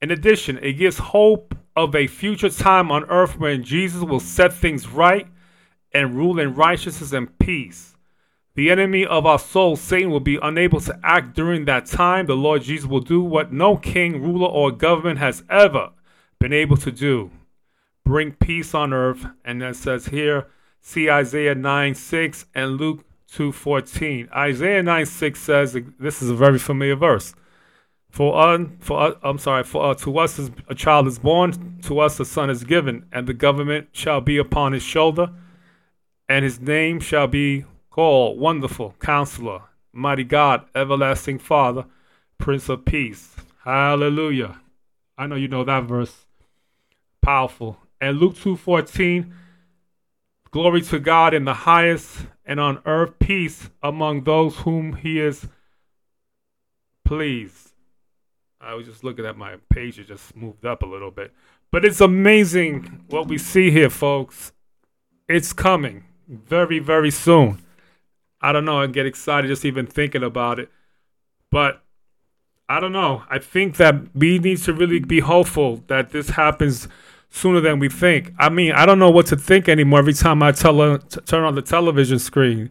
In 0.00 0.10
addition, 0.10 0.58
it 0.58 0.74
gives 0.74 0.98
hope 0.98 1.54
of 1.76 1.94
a 1.94 2.06
future 2.06 2.50
time 2.50 2.90
on 2.90 3.04
earth 3.04 3.38
when 3.38 3.62
Jesus 3.64 4.02
will 4.02 4.20
set 4.20 4.52
things 4.52 4.88
right 4.88 5.26
and 5.92 6.16
rule 6.16 6.38
in 6.38 6.54
righteousness 6.54 7.12
and 7.12 7.38
peace. 7.38 7.96
The 8.54 8.70
enemy 8.70 9.04
of 9.04 9.26
our 9.26 9.38
soul, 9.38 9.74
Satan, 9.74 10.10
will 10.10 10.20
be 10.20 10.38
unable 10.40 10.80
to 10.82 10.98
act 11.02 11.34
during 11.34 11.64
that 11.64 11.86
time. 11.86 12.26
The 12.26 12.36
Lord 12.36 12.62
Jesus 12.62 12.88
will 12.88 13.00
do 13.00 13.20
what 13.20 13.52
no 13.52 13.76
king, 13.76 14.22
ruler, 14.22 14.46
or 14.46 14.70
government 14.70 15.18
has 15.18 15.42
ever 15.50 15.90
been 16.38 16.52
able 16.52 16.76
to 16.76 16.92
do 16.92 17.30
bring 18.04 18.32
peace 18.32 18.74
on 18.74 18.92
earth. 18.92 19.26
And 19.44 19.62
it 19.62 19.76
says 19.76 20.06
here, 20.06 20.46
see 20.80 21.10
Isaiah 21.10 21.54
9 21.54 21.94
6 21.94 22.46
and 22.54 22.76
Luke 22.76 23.04
2 23.28 23.52
14. 23.52 24.28
Isaiah 24.34 24.82
9 24.82 25.06
6 25.06 25.40
says, 25.40 25.76
this 25.98 26.22
is 26.22 26.30
a 26.30 26.34
very 26.34 26.58
familiar 26.58 26.96
verse. 26.96 27.34
For 28.14 28.40
un, 28.40 28.76
for 28.78 29.00
uh, 29.00 29.14
I'm 29.24 29.38
sorry, 29.38 29.64
for 29.64 29.86
uh, 29.86 29.94
to 29.94 30.18
us 30.18 30.38
a 30.68 30.74
child 30.76 31.08
is 31.08 31.18
born, 31.18 31.80
to 31.82 31.98
us 31.98 32.20
a 32.20 32.24
son 32.24 32.48
is 32.48 32.62
given, 32.62 33.06
and 33.10 33.26
the 33.26 33.34
government 33.34 33.88
shall 33.90 34.20
be 34.20 34.38
upon 34.38 34.72
his 34.72 34.84
shoulder, 34.84 35.32
and 36.28 36.44
his 36.44 36.60
name 36.60 37.00
shall 37.00 37.26
be 37.26 37.64
called 37.90 38.38
Wonderful 38.38 38.94
Counselor, 39.00 39.62
Mighty 39.92 40.22
God, 40.22 40.64
Everlasting 40.76 41.40
Father, 41.40 41.86
Prince 42.38 42.68
of 42.68 42.84
Peace. 42.84 43.34
Hallelujah. 43.64 44.60
I 45.18 45.26
know 45.26 45.34
you 45.34 45.48
know 45.48 45.64
that 45.64 45.82
verse. 45.82 46.26
Powerful. 47.20 47.78
And 48.00 48.20
Luke 48.20 48.36
2:14, 48.36 49.34
glory 50.52 50.82
to 50.82 51.00
God 51.00 51.34
in 51.34 51.46
the 51.46 51.54
highest, 51.66 52.28
and 52.46 52.60
on 52.60 52.80
earth 52.86 53.18
peace 53.18 53.70
among 53.82 54.22
those 54.22 54.58
whom 54.58 54.92
he 54.92 55.18
is 55.18 55.48
pleased. 57.04 57.63
I 58.64 58.74
was 58.74 58.86
just 58.86 59.04
looking 59.04 59.26
at 59.26 59.36
my 59.36 59.56
page, 59.70 59.98
it 59.98 60.08
just 60.08 60.34
moved 60.34 60.64
up 60.64 60.82
a 60.82 60.86
little 60.86 61.10
bit. 61.10 61.32
But 61.70 61.84
it's 61.84 62.00
amazing 62.00 63.04
what 63.08 63.28
we 63.28 63.36
see 63.36 63.70
here, 63.70 63.90
folks. 63.90 64.52
It's 65.28 65.52
coming 65.52 66.04
very, 66.28 66.78
very 66.78 67.10
soon. 67.10 67.60
I 68.40 68.52
don't 68.52 68.64
know. 68.64 68.80
I 68.80 68.86
get 68.86 69.06
excited 69.06 69.48
just 69.48 69.64
even 69.64 69.86
thinking 69.86 70.22
about 70.22 70.58
it. 70.58 70.70
But 71.50 71.82
I 72.68 72.80
don't 72.80 72.92
know. 72.92 73.24
I 73.28 73.38
think 73.38 73.76
that 73.76 73.94
we 74.14 74.38
need 74.38 74.58
to 74.58 74.72
really 74.72 75.00
be 75.00 75.20
hopeful 75.20 75.82
that 75.88 76.10
this 76.10 76.30
happens 76.30 76.88
sooner 77.30 77.60
than 77.60 77.78
we 77.78 77.88
think. 77.88 78.32
I 78.38 78.48
mean, 78.48 78.72
I 78.72 78.86
don't 78.86 78.98
know 78.98 79.10
what 79.10 79.26
to 79.26 79.36
think 79.36 79.68
anymore 79.68 79.98
every 79.98 80.14
time 80.14 80.42
I 80.42 80.52
tele- 80.52 80.94
uh, 80.94 80.98
t- 80.98 81.20
turn 81.22 81.42
on 81.44 81.54
the 81.54 81.62
television 81.62 82.18
screen. 82.18 82.70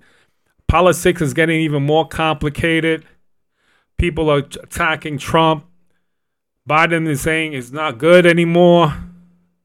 Politics 0.67 1.21
is 1.21 1.34
getting 1.34 1.60
even 1.62 1.84
more 1.84 2.08
complicated. 2.08 3.06
People 3.97 4.29
are 4.29 4.38
attacking 4.38 5.17
Trump. 5.17 5.65
Biden 6.67 7.08
is 7.10 7.21
saying 7.21 7.54
it's 7.54 7.71
not 7.71 7.97
good 7.97 8.26
anymore. 8.26 8.95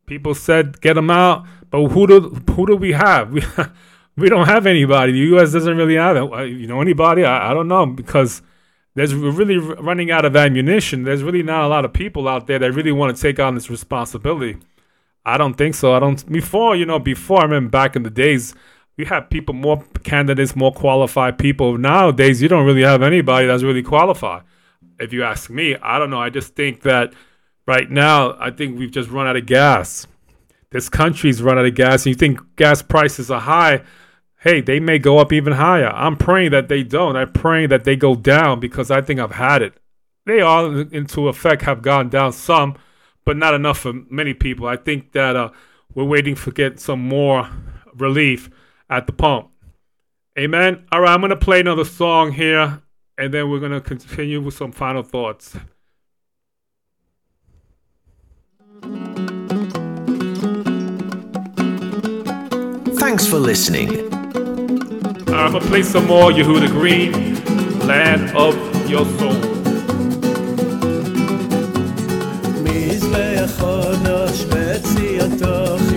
People 0.07 0.35
said 0.35 0.81
get 0.81 0.97
him 0.97 1.11
out, 1.11 1.47
but 1.71 1.89
who 1.89 2.07
do 2.07 2.21
who 2.51 2.67
do 2.67 2.77
we 2.77 2.93
have? 2.93 3.33
We 4.19 4.25
we 4.25 4.29
don't 4.29 4.47
have 4.47 4.67
anybody. 4.67 5.13
The 5.13 5.19
U.S. 5.19 5.53
doesn't 5.53 5.77
really 5.77 5.95
have 5.95 6.17
you 6.49 6.67
know 6.67 6.81
anybody? 6.81 7.25
I, 7.25 7.53
I 7.53 7.55
don't 7.55 7.69
know 7.69 7.87
because 7.87 8.43
there's 8.97 9.15
we're 9.15 9.31
really 9.31 9.59
running 9.59 10.11
out 10.11 10.25
of 10.25 10.35
ammunition. 10.35 11.05
There's 11.05 11.23
really 11.23 11.45
not 11.45 11.63
a 11.63 11.69
lot 11.69 11.85
of 11.85 11.93
people 11.93 12.27
out 12.27 12.49
there 12.49 12.59
that 12.59 12.73
really 12.73 12.91
want 12.91 13.15
to 13.15 13.23
take 13.23 13.39
on 13.39 13.55
this 13.55 13.71
responsibility. 13.71 14.57
I 15.25 15.39
don't 15.39 15.55
think 15.55 15.77
so. 15.77 15.95
I 15.95 16.01
don't. 16.01 16.29
Before 16.33 16.75
you 16.75 16.85
know, 16.85 16.99
before 16.99 17.39
I 17.39 17.45
remember 17.45 17.71
back 17.71 17.95
in 17.95 18.03
the 18.03 18.11
days, 18.11 18.57
we 18.97 19.05
had 19.05 19.31
people, 19.31 19.55
more 19.55 19.85
candidates, 20.03 20.57
more 20.57 20.73
qualified 20.73 21.39
people. 21.39 21.79
Nowadays, 21.79 22.43
you 22.43 22.49
don't 22.49 22.67
really 22.67 22.83
have 22.83 23.05
anybody 23.05 23.47
that's 23.47 23.63
really 23.63 23.85
qualified 23.85 24.43
if 24.99 25.13
you 25.13 25.23
ask 25.23 25.51
me, 25.51 25.77
I 25.77 25.99
don't 25.99 26.11
know. 26.11 26.21
I 26.21 26.31
just 26.31 26.55
think 26.55 26.83
that 26.83 27.13
right 27.67 27.91
now, 27.91 28.37
I 28.39 28.51
think 28.51 28.79
we've 28.79 28.91
just 28.91 29.11
run 29.11 29.27
out 29.27 29.37
of 29.37 29.47
gas. 29.47 30.07
This 30.71 30.89
country's 30.89 31.43
run 31.43 31.59
out 31.59 31.67
of 31.67 31.75
gas, 31.75 32.05
and 32.05 32.15
you 32.15 32.15
think 32.15 32.41
gas 32.57 32.83
prices 32.83 33.31
are 33.31 33.41
high. 33.41 33.83
Hey, 34.41 34.61
they 34.61 34.81
may 34.81 34.99
go 34.99 35.19
up 35.19 35.33
even 35.33 35.55
higher. 35.55 35.89
I'm 35.89 36.17
praying 36.17 36.51
that 36.53 36.69
they 36.69 36.83
don't. 36.83 37.17
I'm 37.17 37.33
praying 37.33 37.71
that 37.71 37.85
they 37.85 37.97
go 37.97 38.15
down 38.15 38.61
because 38.61 38.91
I 38.91 39.01
think 39.01 39.19
I've 39.19 39.33
had 39.33 39.63
it. 39.63 39.75
They 40.27 40.41
all, 40.41 40.79
into 40.79 41.29
effect, 41.29 41.63
have 41.63 41.83
gone 41.83 42.09
down 42.11 42.33
some, 42.33 42.77
but 43.25 43.37
not 43.37 43.55
enough 43.55 43.79
for 43.79 43.93
many 44.11 44.35
people. 44.35 44.67
I 44.67 44.77
think 44.77 45.13
that 45.13 45.37
uh, 45.37 45.51
we're 45.95 46.05
waiting 46.05 46.35
for 46.35 46.51
get 46.51 46.79
some 46.81 47.01
more 47.01 47.49
relief 47.95 48.51
at 48.91 49.07
the 49.07 49.13
pump. 49.13 49.51
Amen. 50.39 50.87
All 50.93 51.01
right, 51.01 51.15
I'm 51.15 51.21
gonna 51.21 51.35
play 51.35 51.61
another 51.61 51.85
song 51.85 52.33
here 52.33 52.81
and 53.19 53.35
then 53.35 53.51
we're 53.51 53.59
going 53.59 53.73
to 53.73 53.81
continue 53.81 54.41
with 54.41 54.55
some 54.55 54.71
final 54.71 55.03
thoughts. 55.03 55.57
Thanks 63.01 63.27
for 63.27 63.39
listening. 63.39 63.91
I'm 65.35 65.53
going 65.53 65.63
to 65.63 65.69
play 65.69 65.83
some 65.83 66.07
more 66.07 66.31
Yehuda 66.31 66.69
Green, 66.69 67.13
Land 67.87 68.37
of 68.37 68.55
Your 68.89 69.05
Soul. 69.05 69.59
so 75.39 75.88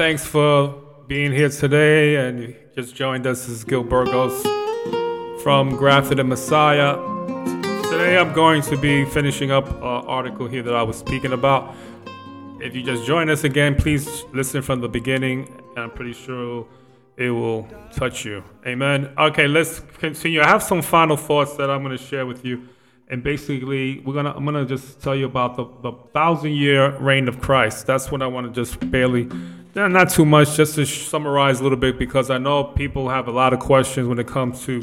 thanks 0.00 0.24
for 0.24 0.82
being 1.08 1.30
here 1.30 1.50
today. 1.50 2.16
And 2.16 2.40
you 2.40 2.56
just 2.74 2.96
joined 2.96 3.26
us. 3.26 3.40
This 3.40 3.50
is 3.58 3.64
Gil 3.64 3.84
Burgos 3.84 4.42
from 5.42 5.76
Grafted 5.76 6.18
and 6.18 6.26
Messiah. 6.26 6.94
Today 7.82 8.16
I'm 8.16 8.32
going 8.32 8.62
to 8.62 8.78
be 8.78 9.04
finishing 9.04 9.50
up 9.50 9.68
an 9.68 9.82
article 9.82 10.48
here 10.48 10.62
that 10.62 10.74
I 10.74 10.82
was 10.82 10.96
speaking 10.96 11.34
about. 11.34 11.74
If 12.62 12.74
you 12.74 12.82
just 12.82 13.04
join 13.04 13.28
us 13.28 13.44
again, 13.44 13.74
please 13.74 14.24
listen 14.32 14.62
from 14.62 14.80
the 14.80 14.88
beginning. 14.88 15.54
And 15.76 15.84
I'm 15.84 15.90
pretty 15.90 16.14
sure 16.14 16.66
it 17.18 17.28
will 17.28 17.68
touch 17.94 18.24
you. 18.24 18.42
Amen. 18.66 19.12
Okay, 19.18 19.48
let's 19.48 19.80
continue. 19.98 20.40
I 20.40 20.48
have 20.48 20.62
some 20.62 20.80
final 20.80 21.18
thoughts 21.18 21.56
that 21.58 21.68
I'm 21.68 21.84
going 21.84 21.94
to 21.94 22.02
share 22.02 22.24
with 22.24 22.42
you. 22.42 22.66
And 23.10 23.22
basically, 23.24 23.98
we're 24.00 24.14
gonna 24.14 24.32
I'm 24.36 24.44
gonna 24.44 24.64
just 24.64 25.02
tell 25.02 25.16
you 25.16 25.26
about 25.26 25.56
the, 25.56 25.64
the 25.82 25.92
thousand 26.14 26.52
year 26.52 26.96
reign 26.98 27.26
of 27.26 27.40
Christ. 27.40 27.84
That's 27.84 28.08
what 28.12 28.22
I 28.22 28.28
want 28.28 28.46
to 28.46 28.52
just 28.52 28.78
barely, 28.88 29.28
not 29.74 30.10
too 30.10 30.24
much, 30.24 30.56
just 30.56 30.74
to 30.74 30.84
summarize 30.84 31.60
a 31.60 31.62
little 31.62 31.78
bit 31.78 31.98
because 31.98 32.30
I 32.30 32.38
know 32.38 32.64
people 32.64 33.08
have 33.08 33.28
a 33.28 33.32
lot 33.32 33.52
of 33.52 33.60
questions 33.60 34.08
when 34.08 34.18
it 34.18 34.26
comes 34.26 34.64
to 34.64 34.82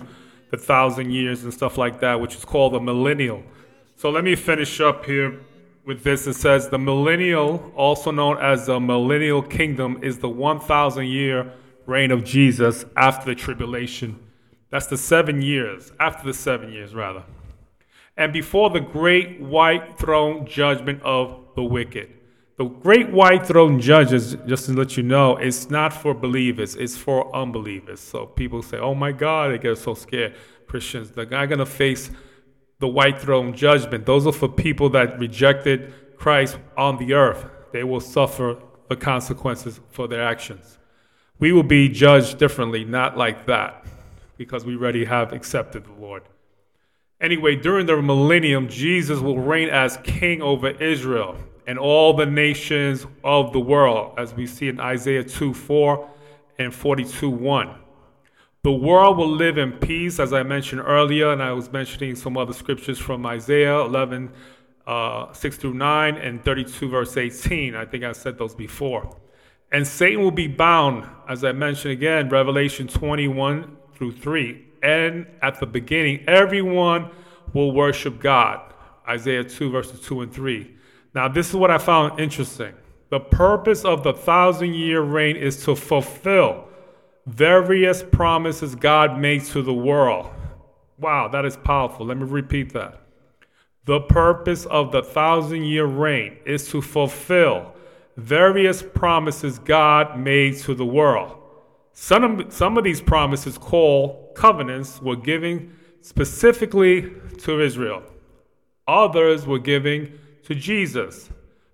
the 0.51 0.57
thousand 0.57 1.11
years 1.11 1.43
and 1.43 1.53
stuff 1.53 1.77
like 1.77 1.99
that, 1.99 2.21
which 2.21 2.35
is 2.35 2.45
called 2.45 2.73
the 2.73 2.79
millennial. 2.79 3.43
So 3.95 4.09
let 4.09 4.23
me 4.23 4.35
finish 4.35 4.79
up 4.79 5.05
here 5.05 5.39
with 5.85 6.03
this. 6.03 6.27
It 6.27 6.33
says 6.33 6.69
the 6.69 6.77
millennial, 6.77 7.71
also 7.75 8.11
known 8.11 8.37
as 8.37 8.67
the 8.67 8.79
millennial 8.79 9.41
kingdom, 9.41 9.99
is 10.03 10.19
the 10.19 10.29
1,000 10.29 11.05
year 11.05 11.51
reign 11.85 12.11
of 12.11 12.23
Jesus 12.23 12.85
after 12.95 13.25
the 13.25 13.35
tribulation. 13.35 14.19
That's 14.69 14.87
the 14.87 14.97
seven 14.97 15.41
years, 15.41 15.91
after 15.99 16.27
the 16.27 16.33
seven 16.33 16.71
years, 16.71 16.93
rather. 16.93 17.23
And 18.15 18.33
before 18.33 18.69
the 18.69 18.79
great 18.79 19.39
white 19.41 19.97
throne 19.97 20.45
judgment 20.45 21.01
of 21.03 21.39
the 21.55 21.63
wicked. 21.63 22.16
The 22.57 22.65
great 22.65 23.11
white 23.11 23.45
throne 23.45 23.79
judges, 23.79 24.35
just 24.47 24.65
to 24.65 24.73
let 24.73 24.97
you 24.97 25.03
know, 25.03 25.37
it's 25.37 25.69
not 25.69 25.93
for 25.93 26.15
believers, 26.15 26.75
it's 26.75 26.97
for 26.97 27.33
unbelievers. 27.35 27.99
So 27.99 28.25
people 28.25 28.63
say, 28.63 28.79
oh 28.79 28.95
my 28.95 29.11
God, 29.11 29.51
they 29.51 29.59
get 29.59 29.77
so 29.77 29.93
scared. 29.93 30.33
Christians, 30.65 31.11
the 31.11 31.27
guy 31.27 31.45
gonna 31.45 31.67
face 31.67 32.09
the 32.79 32.87
white 32.87 33.21
throne 33.21 33.53
judgment. 33.53 34.07
Those 34.07 34.25
are 34.25 34.31
for 34.31 34.49
people 34.49 34.89
that 34.89 35.19
rejected 35.19 35.93
Christ 36.17 36.57
on 36.75 36.97
the 36.97 37.13
earth. 37.13 37.45
They 37.73 37.83
will 37.83 37.99
suffer 37.99 38.57
the 38.89 38.95
consequences 38.95 39.79
for 39.91 40.07
their 40.07 40.23
actions. 40.23 40.79
We 41.37 41.51
will 41.51 41.61
be 41.61 41.87
judged 41.87 42.39
differently, 42.39 42.83
not 42.83 43.15
like 43.15 43.45
that, 43.45 43.85
because 44.35 44.65
we 44.65 44.75
already 44.75 45.05
have 45.05 45.31
accepted 45.31 45.85
the 45.85 46.01
Lord. 46.01 46.23
Anyway, 47.21 47.55
during 47.55 47.85
the 47.85 48.01
millennium, 48.01 48.67
Jesus 48.67 49.19
will 49.19 49.37
reign 49.37 49.69
as 49.69 49.97
king 50.03 50.41
over 50.41 50.69
Israel 50.69 51.37
and 51.67 51.77
all 51.77 52.13
the 52.13 52.25
nations 52.25 53.05
of 53.23 53.51
the 53.51 53.59
world, 53.59 54.13
as 54.17 54.33
we 54.33 54.47
see 54.47 54.69
in 54.69 54.79
Isaiah 54.79 55.23
2 55.23 55.53
4 55.53 56.09
and 56.57 56.73
42 56.73 57.29
1. 57.29 57.75
The 58.63 58.71
world 58.71 59.17
will 59.17 59.29
live 59.29 59.57
in 59.57 59.73
peace, 59.73 60.19
as 60.19 60.33
I 60.33 60.43
mentioned 60.43 60.81
earlier, 60.81 61.31
and 61.31 61.43
I 61.43 61.51
was 61.51 61.71
mentioning 61.71 62.15
some 62.15 62.37
other 62.37 62.53
scriptures 62.53 62.97
from 62.97 63.25
Isaiah 63.25 63.79
11 63.81 64.31
uh, 64.87 65.31
6 65.33 65.57
through 65.57 65.73
9 65.73 66.15
and 66.15 66.43
32 66.43 66.89
verse 66.89 67.17
18. 67.17 67.75
I 67.75 67.85
think 67.85 68.03
I 68.03 68.13
said 68.13 68.37
those 68.37 68.55
before. 68.55 69.17
And 69.71 69.85
Satan 69.85 70.23
will 70.23 70.31
be 70.31 70.47
bound, 70.47 71.05
as 71.27 71.43
I 71.43 71.51
mentioned 71.51 71.91
again, 71.91 72.29
Revelation 72.29 72.87
21 72.87 73.75
through 73.95 74.13
3. 74.13 74.65
And 74.81 75.27
at 75.41 75.59
the 75.59 75.65
beginning, 75.65 76.23
everyone 76.27 77.11
will 77.53 77.73
worship 77.73 78.19
God. 78.21 78.73
Isaiah 79.07 79.43
2, 79.43 79.69
verses 79.69 79.99
2 80.01 80.21
and 80.21 80.33
3. 80.33 80.76
Now, 81.13 81.27
this 81.27 81.49
is 81.49 81.55
what 81.55 81.71
I 81.71 81.77
found 81.77 82.19
interesting. 82.19 82.73
The 83.09 83.19
purpose 83.19 83.85
of 83.85 84.03
the 84.03 84.13
thousand 84.13 84.73
year 84.75 85.01
reign 85.01 85.35
is 85.35 85.63
to 85.63 85.75
fulfill 85.75 86.67
various 87.25 88.03
promises 88.03 88.75
God 88.75 89.19
made 89.19 89.43
to 89.45 89.61
the 89.61 89.73
world. 89.73 90.29
Wow, 90.99 91.27
that 91.29 91.45
is 91.45 91.57
powerful. 91.57 92.05
Let 92.05 92.17
me 92.17 92.25
repeat 92.25 92.73
that. 92.73 93.01
The 93.85 94.01
purpose 94.01 94.65
of 94.65 94.91
the 94.91 95.01
thousand 95.01 95.63
year 95.63 95.85
reign 95.85 96.37
is 96.45 96.69
to 96.71 96.81
fulfill 96.81 97.73
various 98.17 98.81
promises 98.81 99.59
God 99.59 100.19
made 100.19 100.57
to 100.59 100.73
the 100.73 100.85
world. 100.85 101.37
Some 101.93 102.23
of, 102.23 102.53
some 102.53 102.77
of 102.77 102.83
these 102.83 103.01
promises, 103.01 103.57
called 103.57 104.35
covenants, 104.35 105.01
were 105.01 105.15
given 105.15 105.75
specifically 106.01 107.13
to 107.39 107.61
Israel. 107.61 108.03
Others 108.87 109.45
were 109.45 109.59
given 109.59 110.19
to 110.47 110.55
Jesus, 110.55 111.29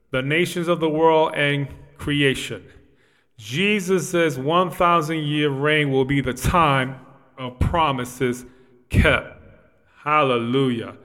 the 0.10 0.24
nations 0.24 0.68
of 0.68 0.80
the 0.80 0.90
world, 0.90 1.34
and 1.36 1.68
creation. 1.98 2.66
Jesus' 3.38 4.36
1,000 4.36 5.18
year 5.20 5.50
reign 5.50 5.92
will 5.92 6.06
be 6.06 6.22
the 6.22 6.34
time 6.34 7.00
of 7.38 7.60
promises 7.60 8.46
kept. 8.90 9.40
Hallelujah. 10.04 10.98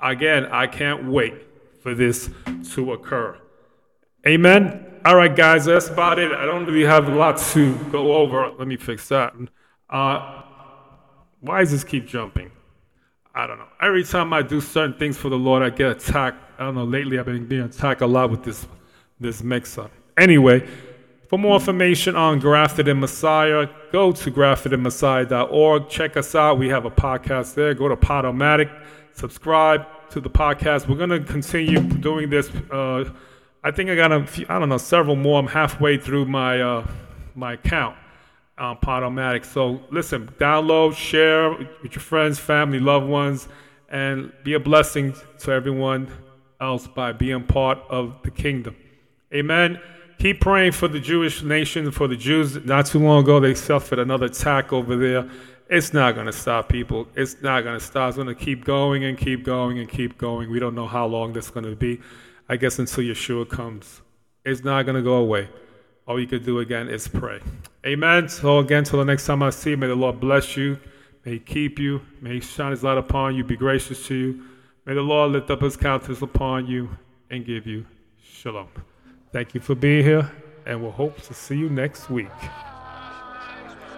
Again, 0.00 0.46
I 0.46 0.66
can't 0.66 1.08
wait 1.08 1.34
for 1.80 1.94
this 1.94 2.28
to 2.72 2.92
occur. 2.92 3.38
Amen. 4.26 4.84
All 5.04 5.16
right, 5.16 5.34
guys, 5.34 5.64
that's 5.64 5.88
about 5.88 6.18
it. 6.18 6.32
I 6.32 6.44
don't 6.44 6.66
really 6.66 6.84
have 6.84 7.08
a 7.08 7.14
lot 7.14 7.38
to 7.52 7.76
go 7.90 8.14
over. 8.14 8.50
Let 8.58 8.66
me 8.66 8.76
fix 8.76 9.08
that. 9.08 9.32
Uh, 9.88 10.42
why 11.40 11.60
does 11.60 11.70
this 11.70 11.84
keep 11.84 12.06
jumping? 12.06 12.50
I 13.32 13.46
don't 13.46 13.58
know. 13.58 13.68
Every 13.80 14.04
time 14.04 14.32
I 14.32 14.42
do 14.42 14.60
certain 14.60 14.98
things 14.98 15.16
for 15.16 15.28
the 15.28 15.38
Lord, 15.38 15.62
I 15.62 15.70
get 15.70 15.90
attacked. 15.90 16.51
I 16.62 16.66
don't 16.66 16.76
know. 16.76 16.84
Lately, 16.84 17.18
I've 17.18 17.26
been 17.26 17.44
being 17.44 17.62
attacked 17.62 18.02
a 18.02 18.06
lot 18.06 18.30
with 18.30 18.44
this 18.44 18.68
this 19.18 19.42
mix-up. 19.42 19.90
Anyway, 20.16 20.64
for 21.26 21.36
more 21.36 21.56
information 21.56 22.14
on 22.14 22.38
Grafted 22.38 22.86
and 22.86 23.00
Messiah, 23.00 23.66
go 23.90 24.12
to 24.12 24.30
graftedandmessiah.org. 24.30 25.88
Check 25.88 26.16
us 26.16 26.36
out. 26.36 26.60
We 26.60 26.68
have 26.68 26.84
a 26.84 26.90
podcast 26.90 27.54
there. 27.54 27.74
Go 27.74 27.88
to 27.88 27.96
Podomatic. 27.96 28.70
Subscribe 29.12 29.84
to 30.10 30.20
the 30.20 30.30
podcast. 30.30 30.86
We're 30.86 31.04
going 31.04 31.10
to 31.10 31.18
continue 31.18 31.80
doing 31.80 32.30
this. 32.30 32.48
Uh, 32.70 33.10
I 33.64 33.72
think 33.72 33.90
I 33.90 33.96
got 33.96 34.12
a 34.12 34.24
few, 34.24 34.46
I 34.48 34.60
don't 34.60 34.68
know, 34.68 34.78
several 34.78 35.16
more. 35.16 35.40
I'm 35.40 35.48
halfway 35.48 35.96
through 35.96 36.26
my 36.26 36.60
uh, 36.60 36.86
my 37.34 37.54
account 37.54 37.96
on 38.56 38.76
Podomatic. 38.76 39.44
So 39.44 39.82
listen, 39.90 40.28
download, 40.38 40.94
share 40.94 41.50
with 41.50 41.96
your 41.96 42.02
friends, 42.02 42.38
family, 42.38 42.78
loved 42.78 43.08
ones, 43.08 43.48
and 43.88 44.32
be 44.44 44.54
a 44.54 44.60
blessing 44.60 45.16
to 45.40 45.50
everyone 45.50 46.08
else 46.62 46.86
by 46.86 47.12
being 47.12 47.42
part 47.44 47.78
of 47.90 48.14
the 48.22 48.30
kingdom. 48.30 48.76
Amen. 49.34 49.80
Keep 50.18 50.40
praying 50.40 50.72
for 50.72 50.86
the 50.86 51.00
Jewish 51.00 51.42
nation, 51.42 51.90
for 51.90 52.06
the 52.06 52.16
Jews. 52.16 52.64
Not 52.64 52.86
too 52.86 53.00
long 53.00 53.24
ago, 53.24 53.40
they 53.40 53.54
suffered 53.54 53.98
another 53.98 54.26
attack 54.26 54.72
over 54.72 54.96
there. 54.96 55.28
It's 55.68 55.92
not 55.92 56.14
going 56.14 56.26
to 56.26 56.32
stop, 56.32 56.68
people. 56.68 57.08
It's 57.16 57.42
not 57.42 57.64
going 57.64 57.78
to 57.78 57.84
stop. 57.84 58.08
It's 58.08 58.16
going 58.16 58.28
to 58.28 58.34
keep 58.34 58.64
going 58.64 59.04
and 59.04 59.18
keep 59.18 59.42
going 59.44 59.78
and 59.78 59.88
keep 59.88 60.18
going. 60.18 60.50
We 60.50 60.60
don't 60.60 60.74
know 60.74 60.86
how 60.86 61.06
long 61.06 61.32
this 61.32 61.46
is 61.46 61.50
going 61.50 61.66
to 61.66 61.74
be. 61.74 62.00
I 62.48 62.56
guess 62.56 62.78
until 62.78 63.04
Yeshua 63.04 63.48
comes. 63.48 64.02
It's 64.44 64.62
not 64.62 64.84
going 64.84 64.96
to 64.96 65.02
go 65.02 65.16
away. 65.16 65.48
All 66.06 66.20
you 66.20 66.26
could 66.26 66.44
do 66.44 66.60
again 66.60 66.88
is 66.88 67.08
pray. 67.08 67.40
Amen. 67.86 68.28
So, 68.28 68.58
again, 68.58 68.84
till 68.84 68.98
the 68.98 69.04
next 69.04 69.26
time 69.26 69.42
I 69.42 69.50
see 69.50 69.70
you, 69.70 69.76
may 69.76 69.86
the 69.86 69.94
Lord 69.94 70.20
bless 70.20 70.56
you. 70.56 70.78
May 71.24 71.32
He 71.32 71.38
keep 71.38 71.78
you. 71.78 72.02
May 72.20 72.34
He 72.34 72.40
shine 72.40 72.70
His 72.70 72.84
light 72.84 72.98
upon 72.98 73.34
you, 73.34 73.42
be 73.42 73.56
gracious 73.56 74.06
to 74.08 74.14
you. 74.14 74.44
May 74.84 74.94
the 74.94 75.00
Lord 75.00 75.30
lift 75.30 75.48
up 75.48 75.62
His 75.62 75.76
countenance 75.76 76.22
upon 76.22 76.66
you 76.66 76.90
and 77.30 77.46
give 77.46 77.68
you 77.68 77.86
shalom. 78.20 78.66
Thank 79.32 79.54
you 79.54 79.60
for 79.60 79.76
being 79.76 80.04
here, 80.04 80.28
and 80.66 80.82
we'll 80.82 80.90
hope 80.90 81.22
to 81.22 81.34
see 81.34 81.56
you 81.56 81.70
next 81.70 82.10
week. 82.10 82.26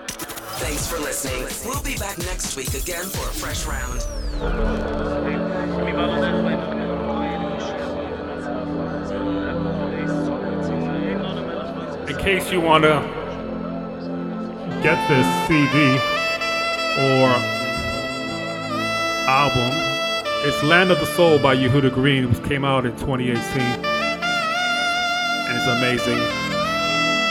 Thanks 0.07 0.87
for 0.87 0.99
listening. 0.99 1.49
We'll 1.65 1.83
be 1.83 1.97
back 1.97 2.19
next 2.19 2.55
week 2.55 2.75
again 2.75 3.07
for 3.07 3.27
a 3.27 3.33
fresh 3.33 3.65
round. 3.65 4.03
In 12.11 12.17
case 12.19 12.53
you 12.53 12.61
want 12.61 12.85
to 12.85 13.01
get 14.83 15.09
this 15.09 15.27
CD 15.49 15.99
or 17.01 17.29
album, 19.27 19.94
it's 20.47 20.63
Land 20.63 20.91
of 20.91 20.99
the 21.01 21.07
Soul 21.07 21.39
by 21.39 21.57
Yehuda 21.57 21.91
Green, 21.95 22.29
which 22.29 22.43
came 22.45 22.67
out 22.67 22.85
in 22.85 22.93
2018. 22.97 23.37
And 23.37 23.85
it's 25.57 25.67
amazing. 25.67 26.19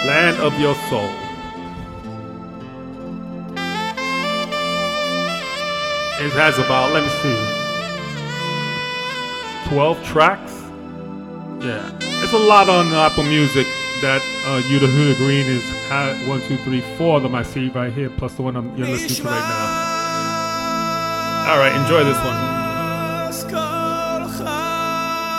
Land 0.08 0.38
of 0.42 0.60
Your 0.60 0.74
Soul. 0.90 1.10
It 6.26 6.32
has 6.34 6.58
about, 6.58 6.92
let 6.92 7.04
me 7.04 7.10
see, 7.22 7.38
12 9.70 10.04
tracks. 10.06 10.54
Yeah. 11.64 11.92
It's 12.24 12.34
a 12.34 12.40
lot 12.40 12.68
on 12.68 12.88
Apple 12.94 13.26
Music 13.26 13.68
that 14.02 14.22
uh, 14.46 14.60
Yehuda 14.64 15.16
Green 15.18 15.46
is 15.46 15.64
ha- 15.88 16.16
one, 16.26 16.42
two, 16.42 16.58
three, 16.58 16.82
four 16.98 17.18
of 17.18 17.24
them 17.24 17.36
I 17.36 17.44
see 17.44 17.70
right 17.70 17.94
here, 17.94 18.10
plus 18.10 18.34
the 18.34 18.42
one 18.42 18.56
I'm, 18.56 18.76
you're 18.76 18.88
listening 18.88 19.18
to 19.18 19.24
right 19.24 19.40
now. 21.46 21.52
All 21.52 21.60
right, 21.60 21.76
enjoy 21.80 22.04
this 22.04 22.18
one. 22.18 22.53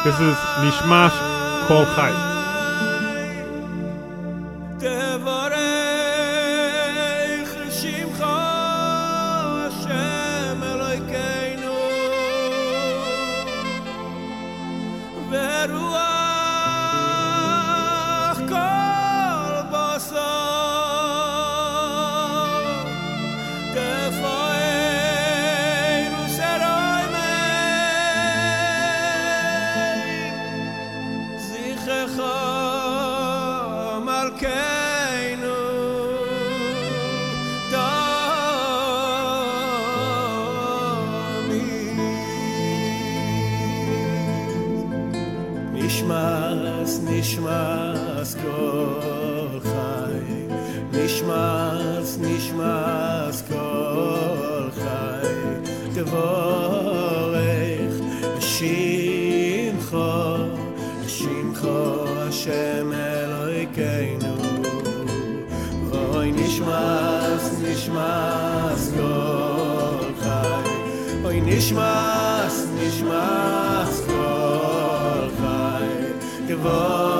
This 0.04 0.20
is 0.20 0.36
Nishmas 0.60 1.16
Kol 1.66 1.86
Chai. 1.86 2.33
Hashem 62.84 62.92
Elokeinu 62.92 64.34
Oy 65.92 66.32
nishmas 66.32 67.44
nishmas 67.62 68.82
kol 68.96 70.12
chai 70.22 71.24
Oy 71.24 71.40
nishmas 71.40 72.56
nishmas 72.76 73.94
kol 74.06 75.30
chai 75.40 75.88
Gevoy 76.48 77.13